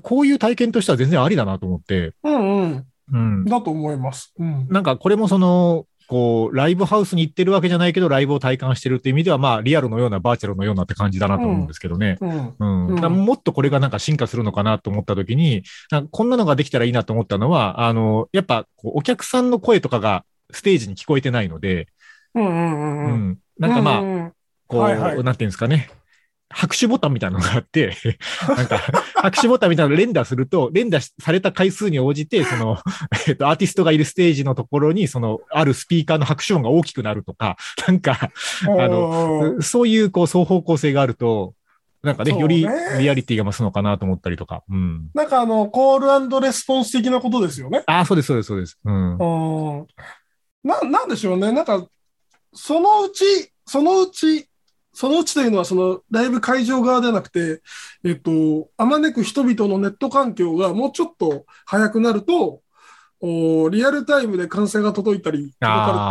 [0.00, 2.86] こういう体験としては全然ありだなと思って、うんうん。
[3.12, 3.44] うん。
[3.44, 4.32] だと思います。
[4.38, 4.66] うん。
[4.70, 12.16] なんかこれもその、こう、ライブハウスに行ってるわけじゃないけど、ライブを体感してるっていう意味では、まあ、リアルのような、バーチャルのようなって感じだなと思うんですけどね。
[12.20, 12.54] うん。
[12.58, 13.24] うん。
[13.24, 21.88] もっとこれがなんか進化するのかなと思ったときに、なんかこんなのができたらいいなと思ったのは、あの、やっぱお客さんの声とかがステージに聞こえてないので、
[22.34, 23.12] うんうんううん。
[23.12, 23.38] うん。
[23.58, 24.32] なんかまあ、うんうん
[24.68, 25.90] こう、はいはいなんていうんですかね。
[26.48, 27.96] 拍手ボタンみたいなのがあって、
[28.56, 28.78] なんか、
[29.14, 32.78] 拍手ボタンみたいなのを連打すると、連打しされた回数に応じて、 その、
[33.26, 37.56] えっと、アーティストがいるステージのところに、その、あるスピーカーの拍手音が大きくなるとか、
[37.86, 38.30] なんか、
[38.62, 41.54] あの、そういう、こう、双方向性があると、
[42.02, 42.66] なんかね、ねより
[42.98, 44.62] リアリティが増すのかなと思ったりとか。
[44.70, 45.10] うん。
[45.12, 47.82] なんかあの、コールレスポンス的なことですよね。
[47.86, 48.78] ああ、そうです、そうです、そうです。
[48.84, 49.18] うん。
[49.18, 49.86] うん。
[50.62, 51.50] な、なんでしょうね。
[51.50, 51.84] なんか、
[52.54, 53.24] そのうち、
[53.66, 54.48] そのうち、
[54.96, 57.60] そのうちというのは、その、ライブ会場側ではなくて、
[58.02, 62.62] えっと、あまねく人々のネット環境がもうちょっと早くなると、
[63.20, 65.54] おリアルタイムで感染が届いたり、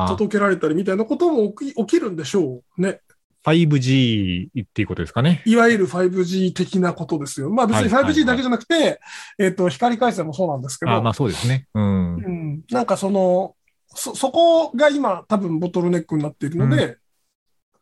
[0.08, 3.02] 届けられたりみたいなことも起き起きるんでしょうね。
[3.44, 5.42] 5G っていうことですかね。
[5.48, 7.50] いわゆる 5G 的なことですよ。
[7.50, 9.00] まあ別にはいはいはい 5G だけじゃなくて、
[9.40, 11.68] えっと、光回線もそうなんですけど、ああ、まあそうですね。
[11.74, 12.16] うん。
[12.16, 13.56] うん、なんかその、
[13.88, 16.98] そ、そこが今多分ボトルネックになっているので、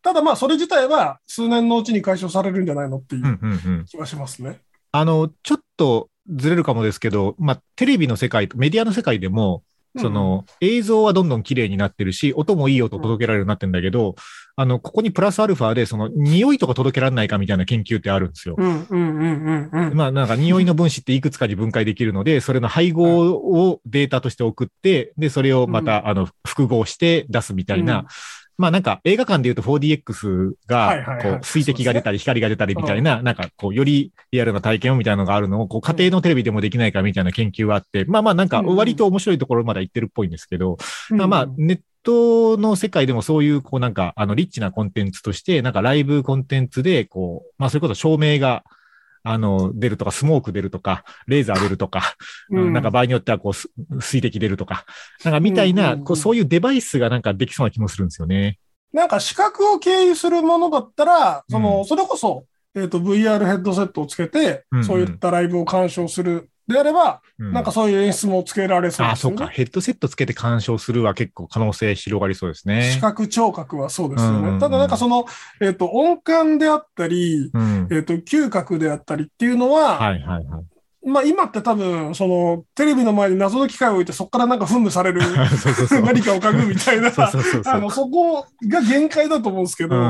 [0.03, 3.85] ただまあそれ自体は数年のうちに解消されるんじゃないのっていうん、う、うんうん。
[3.85, 4.59] 気はしますね。
[4.91, 9.63] あの、ちょっとずれるかもですけど、まあ、テレビの世界、メディアの世界でも、
[9.97, 14.15] その、映像はどんどん綺麗になってるし、音もいい音届けられるようになってるんだけど、
[14.55, 18.55] あの、ここにプラスアルファで、その、匂いとか届けられないかみたいな研究ってあるんですよ。
[18.57, 19.93] うん、うん、うん、うん、うん。
[19.95, 28.05] まあ、なんか、匂いの分子っていくつかに分解できるので、それの配合をデータとして送って、で、それをまた、あの、複合して出すみたいな、うん
[28.57, 40.77] まあなんか映画館で言うと 4DX が、こう、水滴が出たり光が出たりみたいな、なんかこう、よりリアルな体験をみたいなのがあるのを、こう、家庭のテレビでもできないかみたいな研究があって、まあまあなんか割と面白いところまで行ってるっぽいんですけど、
[41.11, 41.17] うん。
[41.17, 48.63] まあ、ネットの世界でもそういう、こうなんか、あの、リッチなコンテンツとして、なんかライブコンテンツで、こう、まあ、それこそ照明が、
[49.23, 52.15] あの、出るとか、スモーク出るとか、レーザー出るとか、
[52.49, 52.73] うん。
[52.73, 53.69] なんか場合によっては、こうす、
[54.01, 54.85] 水滴出るとか、
[55.23, 58.59] なんかみたいな、こう、そういうデバイスがなんかできそうな気もするんですよね。
[58.91, 61.85] なんか視覚を経由するものだったら、その、うん。
[61.85, 69.37] それこそ、えっと、VR ヘッドセットをつけてそういったライブを鑑賞するであれば、うなんかそういう演出もつけられそうああ、ですよね。
[69.37, 69.53] そうか。
[69.53, 72.91] ヘッドセットつけて鑑賞するは結構可能性広がりそうですね。
[72.93, 74.59] 視覚聴覚はそうですようんうんうんね。
[74.59, 75.25] ただなんかその、
[75.61, 77.87] えっと、音感であったり、うん。
[77.91, 80.65] えっと、嗅覚であったりっていうのは、はいはいはい。
[81.05, 85.21] まあ今って多分、その、テレビの前に謎の機械を置いてそこからなんか噴霧される
[85.61, 86.01] そうそうそう。
[86.01, 87.73] 何かを嗅ぐみたいな、そうそうそうそう。
[87.73, 90.01] あの、そこが限界だと思うんですけど、うん。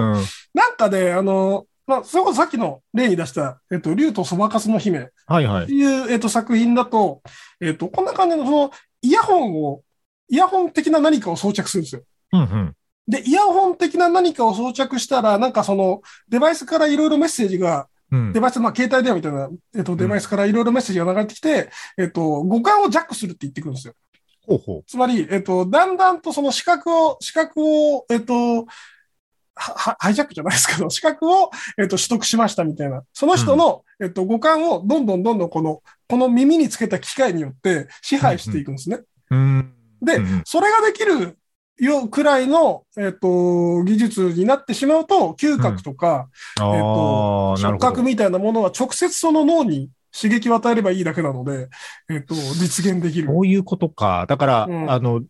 [0.53, 5.67] なんかね、あの、まあ、それこそさっきの例に出した、えっと、竜とそばかすの姫っはいはい。
[5.67, 7.21] ていう、えっと、作品だと、
[7.61, 9.81] えっと、こんな感じの、その、イヤホンを、
[10.29, 12.03] イヤホン的な何かを装着するんですよ。
[12.31, 12.75] うんうん。
[13.07, 23.95] で、イヤホン的な何かを装着したら、なんかその、デバイスからいろいろメッセージが、うんデバイス、まあ、携帯電話みたいな、えっと、デバイスからいろいろメッセージが流れてきて、えっと、五感をジャックするって言ってくるんですよ。
[24.45, 28.67] ほうほつまり、えっと、だんだんとその視覚を、視覚を、えっと、
[29.55, 33.03] ハイジャックじゃないですけど、視覚を、えっと、取得しましたみたいな。
[33.13, 38.97] その人の、えっと、五感をどんどんどんどんこの、この耳につけた機械によって支配していくんですね。
[39.31, 39.35] う。
[39.35, 39.73] うん。
[40.01, 41.37] で、うんうんそれができる
[41.77, 47.79] よくらいの、えっ、と、技術になってしまうと、嗅覚とか、ああ、えっと、触。
[47.79, 51.69] 覚みたいなものは直接その脳に刺激を与えればいいだけなので、
[52.09, 53.27] えっ、と、実現できる。
[53.27, 54.25] そういうことか。
[54.27, 55.21] だから、うんあの、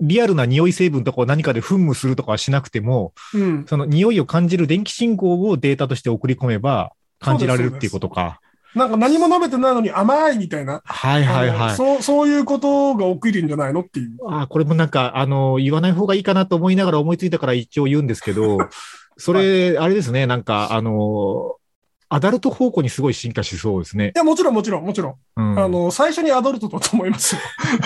[0.00, 3.66] リアルな匂い成分とかを何かで噴霧するとかはしなくても、うん。
[3.66, 8.40] その匂いを感じる電気信号をデータとして送り込めば感じられるっていうことか。
[8.74, 10.80] なんか何も舐めてないのに甘いみたいな。
[10.84, 11.76] はいはいはい。
[11.76, 14.10] そう、そういうことが起きるんじゃないのっていう。
[14.28, 18.58] あーこれもなんか、あの、言わない方がいいかなと思いながら思いついたから一応言うんですけど、
[19.18, 21.56] それ、あれですね、なんか、あの、
[22.12, 24.18] アダルト方向にすごい進化しそうですねい。
[24.18, 25.14] や、もちろんもちろん、もちろん。
[25.36, 25.58] うん。
[25.58, 27.40] あの、最初にアダルトだと思いますよ。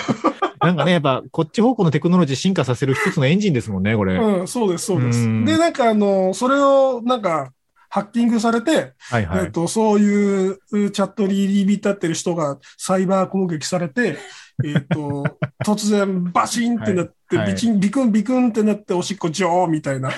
[0.59, 4.17] なんかね、やっぱ、こっち方向のテクノロジー進化させる一つのエンジンですもんね、これ。
[4.17, 5.19] はいうん、そうです、そうです。
[5.19, 7.51] うんで、なんかあの、それを、なんか、
[7.95, 9.29] ハッキングされて、はい。
[9.45, 14.17] えっと、そういううチャットに入り浸ってる人がサイバー攻撃されて、
[14.65, 15.23] えっと、
[15.63, 20.13] 突然バシンってなって、はいはいビチン、ビクンビクンってなっておしっこジョーみたいな、 あ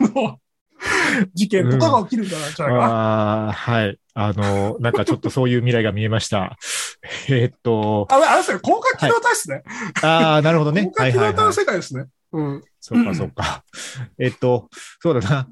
[0.00, 0.38] の、
[1.34, 2.94] 事件とかが起きるんじゃないじゃないかな。
[2.94, 3.98] ああ、はい。
[4.14, 6.56] あの、なんかちょっとそういう未来が見えました。
[7.28, 8.80] えーっと、あ、あれですね、機動
[9.20, 9.62] 隊ですね。
[10.02, 10.90] ああ、なるほどね。
[10.96, 11.54] 広角機動隊のはいはいはい。
[11.54, 12.06] 世界ですね。
[12.32, 12.62] うん。
[12.80, 13.64] そうか、そうか。
[14.18, 14.68] えっと、
[15.00, 15.48] そうだな。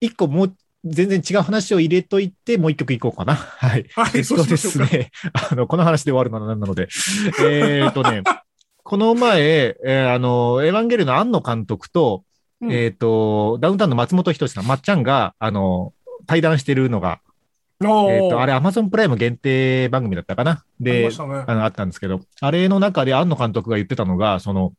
[0.00, 3.34] 一個もう、全然違う話を入れといて、もう一曲いこうかな。
[3.34, 3.86] はい。
[3.94, 4.86] はい、そうしましょうか。
[4.88, 5.10] すね。
[5.50, 6.88] あの、この話で終わるのは何なので。
[7.40, 8.22] えーっとね、
[8.82, 12.24] この前、えーあの、エヴァンゲリオンの庵野監督と、
[12.60, 15.94] うんえーっと、ダウンタウンの松本人志さん、まっちゃんが、あの、
[16.26, 17.20] 対談してるのが、
[17.80, 20.64] えーっと、あれ、アマゾンプライム限定番組だったかな？
[20.78, 21.44] でまし、たね。
[21.46, 24.74] あの、あったんですけど、あれの中で庵野監督が言ってたのが、その、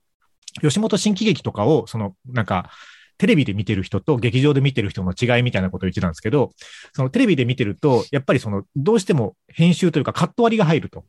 [0.61, 2.69] 吉本新喜劇とかを、その、なんか、
[3.17, 6.51] テレビで見てる人と劇場で見てる人の違いみたいなことを言ってたんですけど、
[6.93, 11.05] そのテレビで見てると、やっぱりその、どうしても編集というかカット割りが入ると。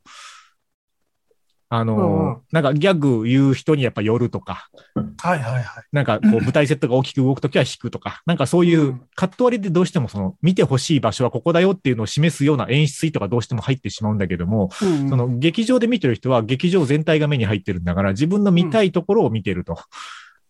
[1.75, 2.37] あの、うんうん。
[2.51, 4.69] なんかギャグ言う人にやっぱ寄るとか、
[5.17, 5.83] はいはいはい。
[5.91, 9.01] なんかこう舞台セットが大きく動くときは引くとか、なんかそういううん。
[9.15, 15.09] カット割りでどうしてもその見てほしい場所はここだよっていうのを示すような演出意図がどうしても入ってしまうんだけども、うん。
[15.09, 19.77] その劇場で見てる人は劇場全体が目に入ってるんだから自分の見たいところを見てると。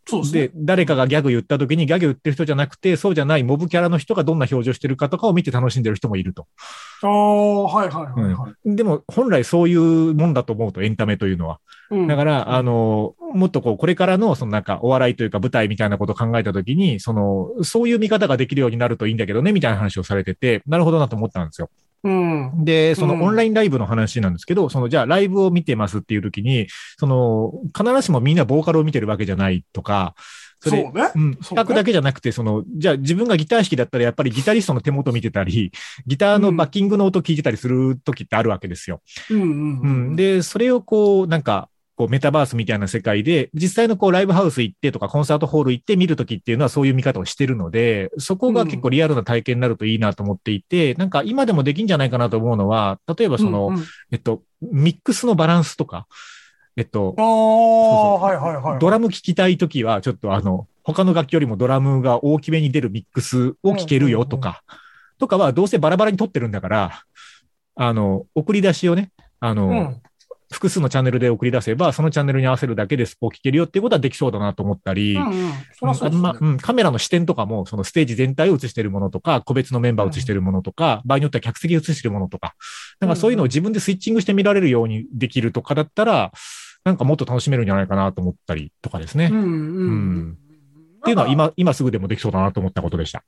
[0.06, 0.52] そうですねで、。
[0.56, 6.48] 誰かがギャグ言った時にギャグ言ってる人じゃなくて、そうじゃないモブキャラの人がどんな表情してるかとかを見て楽しんでる人もいると。
[7.02, 8.76] ああ、はいはいはいはい。
[8.76, 11.60] でも本来そういうもんだと思うとエンタメというのは。
[11.92, 21.70] うんだから、あの、もっとこう、これからの、そのなんか、お笑いというか舞台みたいなことを考えたときに、その、そういう見方ができるようになるといいんだけどね、みたいな話をされてて、なるほどなと思ったんですよ。
[22.04, 22.66] うん。
[22.66, 30.16] で、そのうんオンラインライブの話なんですけど、その、じゃあライブを見てますっていうときに、その、必ずしもみんなボーカルを見てるわけじゃないとか、
[30.64, 31.12] それ、そうね。
[31.16, 35.72] うん、企画だけじゃなくて、その、じゃあ自分がギター弾きだったらやっぱりギタリストの手元見てたり、
[36.08, 39.02] ギターのバッキングの音聞いてたりする時ってあるわけですよ。
[39.30, 40.16] うんうんううんん。
[40.16, 56.08] で、それをこう、なんか、こうメタバースみたいな世界で、実際のこうライブハウス行ってとかコンサートホール行って見るときっていうのはそういう見方をしてるので、そこが結構リアルな体験になるといいなと思っていて、なんか今でもできんじゃないかなと思うのは、例えばその、うんうんえっと、ミックスのバランスとか、
[56.76, 58.80] えっとあ、あ、はいはいはい。
[58.80, 64.64] ドラム聴きたいときは、ちょっとあの、他の楽器よりもドラムが大きめに出るミックスを聴けるよとか、
[65.20, 67.04] とかはどうせバラバラに撮ってるんだから、
[67.76, 70.02] あの、送り出しをね、あの、うん。
[70.54, 75.52] 複数のチャンネルで送り出せば、そのチャンネルに合わせるだけでスポー聞けるよっていうことはできそうだなと思ったり、うんうん。
[75.74, 82.56] そりゃそうですねあまうんカメラの視点とかも、そのステージ全体を映しているものとか、個別のメンバーを映しているものとか、場合によっては客席を映しているものとか、
[83.00, 86.32] なんかそういうのを自分でスイッチングして見られるようにできるとかだったら、
[86.84, 89.30] なんかもっと楽しめるんじゃないかなと思ったりとかですね。
[89.32, 90.38] うんううんん。
[90.98, 93.24] っていうのは今、今すぐでもできそうだなと思ったことでした。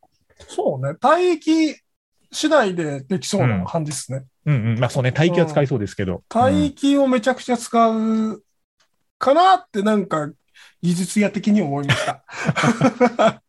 [0.47, 0.97] そうね。
[1.03, 1.75] 帯域
[2.31, 4.25] 次第でできそうな感じですね。
[4.45, 4.79] うんうん。
[4.79, 6.23] まあそうね、待機は使いそうですけど。
[6.33, 8.43] 帯域をめちゃくちゃ使う
[9.17, 10.29] かなってなんか
[10.81, 12.23] 技術屋的に思いました。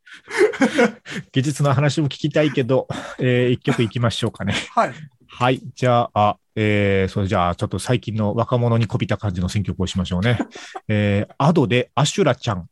[1.32, 4.54] 技術の話も聞きたいけど、えー一曲いきましょうかね。
[4.74, 4.92] はい。
[5.28, 5.60] はい。
[5.74, 10.38] じゃあ、えー、それじゃあ、ちょっと最近の若者にこびた感じの選曲をしましょうね。
[10.88, 12.62] えー、アドでアシュラちゃん。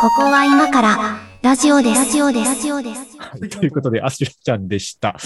[0.00, 1.98] ここは今からラジオです。
[1.98, 2.48] ラジオです。
[2.50, 3.16] ラジオです。
[3.18, 5.16] はいということで、アシュラちゃんでした。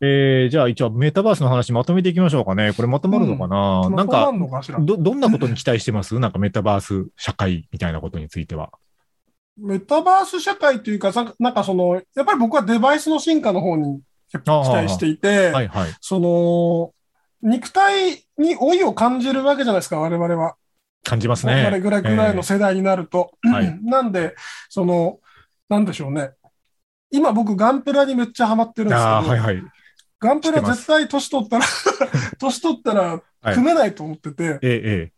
[0.00, 2.72] えー、じゃあ一応メタバースの話まとめていきましょうかね。
[2.72, 6.18] これまとまるのかな、なんまとまかんのかしらど、どんなことに期待してます？
[6.18, 8.70] なんかメタバース社会みたいなことについては。
[9.58, 15.94] メタバース社会というか、さなんかその、やっぱり僕はデバイスの進化の方に期待していて、はいはい。
[16.00, 16.92] その、
[17.42, 20.54] 肉体に老いを感じるわけじゃないですか、我々は。
[21.02, 21.80] 感じます我々ね。
[21.80, 23.32] ぐらいぐらいの世代になると。
[23.46, 24.34] えはいなんで、
[24.70, 25.18] その、
[25.68, 26.30] なんでしょうね。
[27.10, 29.62] 今僕ガンプラにめっちゃハマってるんですけど、はいはい。
[30.20, 31.64] ガンプラ絶対年取ったら、
[32.38, 33.02] 年取ったら
[33.42, 35.14] はい組めないと思ってて、えええ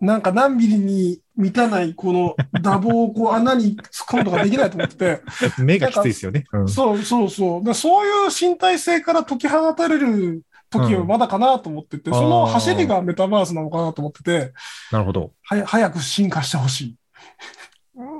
[0.00, 5.22] なんか何ミリに満たないこのダボをこう穴に突っ込むとかできないと思ってて、
[5.62, 6.44] 目がきついですよね。
[6.52, 7.74] うんそうそうそう。
[7.74, 14.52] そういう身体性から解き放たれる時はまだかなと思ってて、うんその走りがメタバースなのかなと思ってて、
[14.92, 15.32] なるほど。
[15.42, 16.96] はや早く進化してほしい。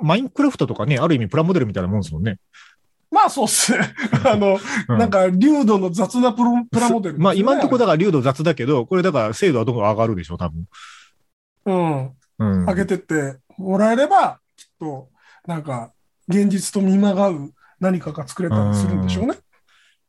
[0.01, 2.37] マインクラフトとかね、ある意味プラモデルみたいなもんですもんね。
[3.11, 3.79] まあそうっすね。
[4.25, 4.59] あの、
[4.89, 10.65] うんなんか、流度の雑なプロプラモデルね、まあ今のところだから流度雑だけど、これだから精度はどんどん上がるでしょ、多分。
[11.65, 12.11] うん。
[12.39, 12.65] うん。
[12.65, 15.09] 上げてってもらえれば、きっと、
[15.47, 15.91] なんか、
[16.27, 19.35] 現実と見まがう何かが作れたりするんでしょうね。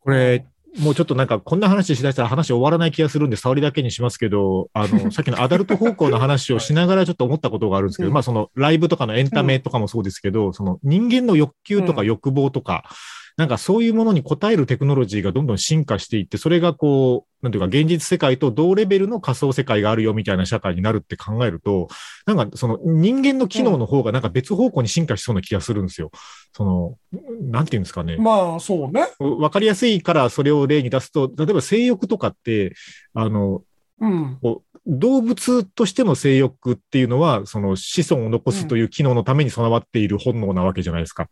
[0.01, 0.47] これ、
[0.79, 8.15] もうちょっとなんかこんな話しだしたら話終わらない気がするんで、触りだけにしますけど、あの、 さっきのアダルト方向の話をしながらちょっと思ったことがあるんですけど、うん。
[8.15, 12.85] まあそのライブとかのエンタメとかもそうですけど、その人間の欲求とかうん欲望とか、
[13.37, 21.89] なんかそういうものに応えるテクノロジーがどんどん進化していって、それがこう、なんていうか現実世界と同レベルの仮想世界があるよみたいな社会になるって考えると、
[22.25, 26.11] なんかその人間の機能の方がなんか別方向に進化しそうな気がするんですよ。
[26.55, 26.99] その、
[27.51, 28.17] なんていうんですかね。
[28.17, 29.07] まあ、そうね。
[29.19, 32.75] わかりやすいからそれを例に出すと、例えば性欲とかって、
[33.13, 33.63] あの、
[34.01, 34.39] うん。
[34.87, 41.29] 動物としての性欲っていうのは、その子孫を残すという機能のために備わっている本能なわけじゃないですか。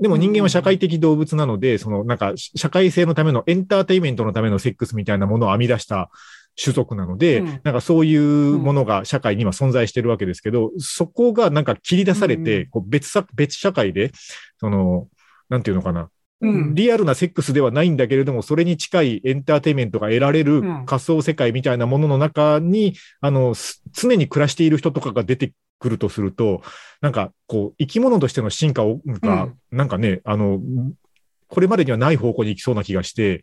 [0.00, 6.10] でも人間は社会的動物なので、そのなんか社会性のためのエンターテインメントのためのセックスみたいなものを編み出した
[6.62, 7.46] 種族なので、うん。
[7.46, 14.12] なんかそういうものが社会には存在してるわけですけど、そこがなんか切り出されて、うんこう別さ、別社会で、
[14.58, 15.08] その、
[15.48, 16.08] なんていうのかな、うん。
[16.40, 26.62] リアルなセックスではないんだけれども、それに近いエンターテインメントが得られるうん仮想世界みたいなものの中に、あの、す常に暮らしている人とかが出てくるとすると、
[27.00, 30.60] なんか、こう、生き物としての進化を、が、なんかね、あの、
[31.48, 33.42] これまでにはない方向に行きそうな気がして、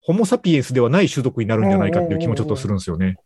[0.00, 3.16] ホモ・サピエンスではない種族になるんじゃないかっていう気もちょっとするんですよね。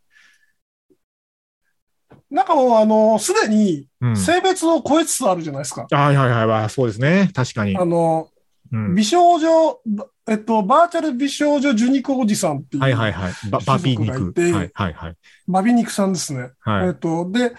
[2.31, 4.17] なんかもう、あの、すでにうん。
[4.17, 5.87] 性別を超えつつあるじゃないですか。
[5.91, 7.31] はいはいはいはい、そうですね。
[7.35, 7.77] 確かに。
[7.77, 8.29] あの、
[8.73, 13.33] うん美少女、ばえっと、バーチャル美少女受肉おじさんっていう、はいはいはい。
[13.51, 14.33] ババビ肉。
[14.37, 15.17] はいはいはい。
[15.47, 16.51] バビ肉さんですね。
[16.61, 17.53] はいえっと、で、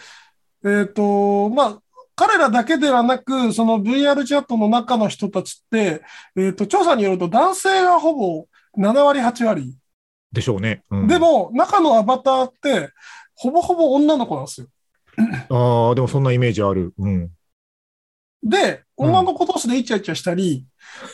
[0.63, 1.79] えっと、まあ、
[2.15, 6.03] 彼らだけではなく、その VR チャットの中の人たちって、
[6.35, 8.45] えっと、調査によると男性がほぼ
[8.77, 9.75] 7割、8割。
[10.31, 10.83] でしょうね。
[10.91, 12.91] うんで、も、中のアバターって、
[13.35, 14.67] ほぼほぼ女の子なんですよ。
[15.49, 16.93] ああ、でもそんなイメージある。
[16.97, 17.29] うん。
[18.43, 20.65] で、うん女の子同士でイチャイチャしたり、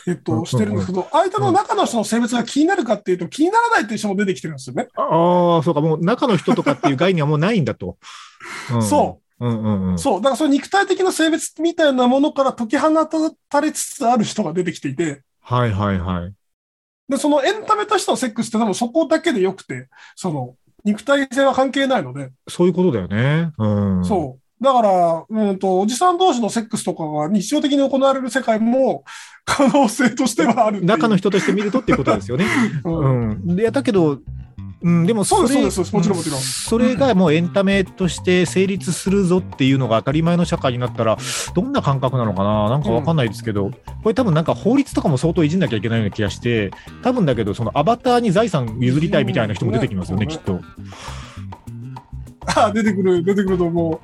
[0.08, 4.88] えっうんと、してるんですけど、相手の中の人の性別が気になるかっていうと、気にならないっていう人も出てきてるんですよね。
[4.96, 7.96] ああ、そうか、もう中の人とかっていう概念はもうないんだと。
[8.74, 8.82] うん、。
[8.82, 9.98] そううんうんうん。
[10.00, 10.20] そう。
[10.20, 12.88] だからその肉体的な性別みたいなものから解き放
[13.48, 16.32] たれつつある人が出てきていて、はいはいはい。
[17.08, 23.52] で、そのエンタメとしてのセックスって多分そこだけでよくて、その、肉体性は関係ないので、そういうことだよね。
[23.58, 24.04] うん。
[24.04, 24.45] そう。
[24.60, 29.04] だから、うんと、おじさん同士のセックスとかが日常的に行われる世界も
[29.44, 32.46] 可能性としてはある中の人として見るとっていうことですよね。
[32.84, 33.30] うん。
[33.48, 33.60] うん。
[33.60, 34.18] いや、だけど、
[34.82, 36.40] うん、でもそうですれそうですそうですもちろんもちろん。
[36.40, 41.16] それがもうエンタメとして成立するぞっていうのが当たり前の社会になったら、
[41.54, 42.68] どんな感覚なのかな？
[42.70, 43.70] なんかわかんないですけど、
[44.02, 46.70] これ多分なんか法律とかも相当いじんなきゃいけないような気がして、
[47.02, 50.28] 多分だけど、そのアバターに財産譲りたいみたいな人も出てきますよね、うん。
[50.28, 50.60] きっと。
[52.72, 54.00] 出てくる、出てくると思う。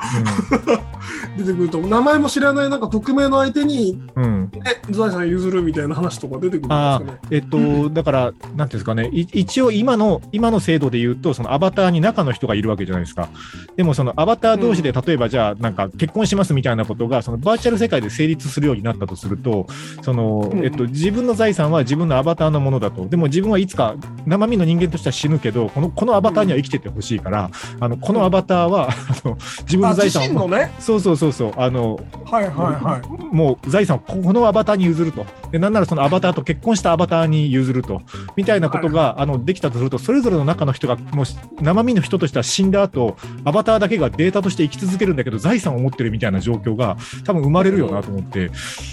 [1.37, 1.79] 出てくると。
[1.81, 4.51] 名前も知らないなんか匿名の相手に、うん。
[4.91, 7.19] 財産譲るみたいな話とか出てくるんですあかね。
[7.31, 13.29] えっと、だから、なんていうんですかね、い一応今の、今の制度で言うと、そのアバターに中の人がいるわけじゃないですか。
[13.77, 19.67] でも、そのアバター同士で、う例えばじゃあ、なんか結婚しますみたいなことが、そのバーチャル世界で成立するようになったとすると、
[20.03, 23.09] その、うんえっと、自分の財産は自分のアバターのものだと。
[23.09, 23.97] でも自分はいつか
[24.27, 27.51] 生身の人間としては死ぬけど、この、このアバターには生きててほしいから、
[27.81, 30.49] あの、このアバターは、あの、自分あ、の財自産を。
[30.93, 33.35] そうそうそうそう、あの、はいはいはい。
[33.35, 35.25] もう財産をこのアバターに譲ると。
[35.51, 38.03] で、なんならそのアバターと結婚したアバターに譲ると。
[38.37, 41.25] みたいなことが、あの、できたとすると、それぞれの中の人が、もう
[41.63, 48.51] 生身の人としては死んだ後、アバターだけがデータとして生き続けるんだけど、財産を持ってるみたいな状況が、多分生まれるよなと思って。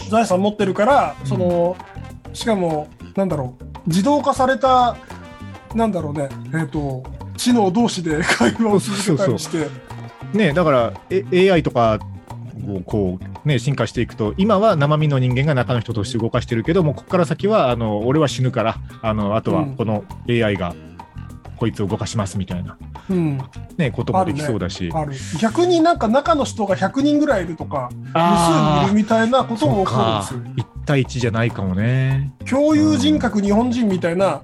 [0.10, 1.76] 財産持ってるから、その、
[2.34, 4.98] しかも、なんだろう、自動化された、
[5.76, 7.04] なんだろうね、えっ、と、
[7.40, 9.68] 知能同士で会話を続けたりして、
[10.34, 12.00] ね、だから、え AI とか、
[12.68, 20.76] をこう、ね、進化していくと、今は生身の人間が中の人として動かしてるけども、ここから先は、あの、俺は死ぬから、あの、あとはうんこの AI が、
[21.58, 22.78] こいつを動かしますみたいな、
[23.10, 23.38] うん、
[23.78, 24.90] ね、こともできそうだし。
[24.94, 25.14] ある。
[25.42, 30.40] 逆になんか中の人が100人ぐらいいるとか、無数にいるみたいなことも起こるんですよ。
[30.56, 32.32] 1対1じゃないかもね。
[32.50, 34.42] 共有人格日本人みたいな、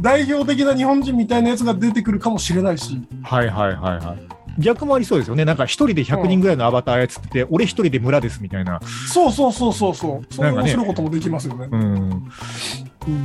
[0.00, 3.02] 代表的な日本人みたいなやつが出てくるかもしれないし、い。
[3.22, 4.29] はいはいはいはい。
[4.58, 5.44] 逆もありそうですよね。
[5.44, 8.80] なんか一人で100人ぐらいのアバター操ってて、俺一人で村ですみたいな。
[9.12, 10.34] そうそうそうそうそう。
[10.34, 11.68] そういう面白いこともできますよね。
[11.70, 11.82] うん。
[11.82, 12.30] うん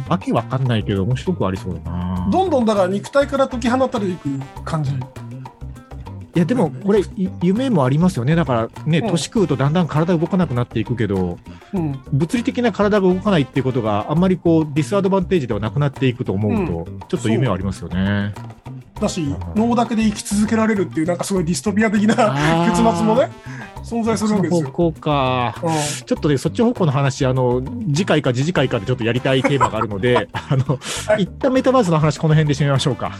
[0.07, 2.29] わけわかんないけど、面白くありそうだな。
[2.31, 4.29] どんどんだから肉体から解き放たれていく
[4.63, 4.91] 感じ。
[4.91, 8.35] いや、でもこれ、い夢もありますよね。
[8.35, 11.37] だからね、うん年食うとだんだん体動かなくなっていくけど、
[11.73, 11.99] うん。
[12.11, 18.33] 物理的な体が動かないっていうことがあんまりこう、ディスアドバンテージではなくなっていくと思うと、ちょっと夢はありますよね。
[18.99, 22.15] だし、脳だけで生き続けられるっていう、なんかすごいディストピア的な
[22.69, 23.29] 結末もね、
[23.83, 24.69] 存在するわけですよ。
[24.69, 25.55] 方向か。
[25.63, 25.71] うん
[26.05, 27.61] ちょっとね、そっち方向の話、あの、
[27.93, 33.11] 次回か次々回かでちょっとやりたいテーマがあるので、 あの、はい一旦メタバースの話、この辺で締めましょうか。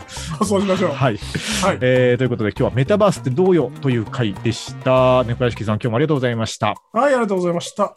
[0.44, 0.92] そうしましょう。
[0.92, 1.18] はい。
[1.62, 1.78] はい。
[1.82, 5.24] えーということで、今日はメタバースってどうよという回でした。
[5.24, 6.76] 猫屋敷さん、今日もありがとうございました。
[6.94, 7.94] はい、ありがとうございました。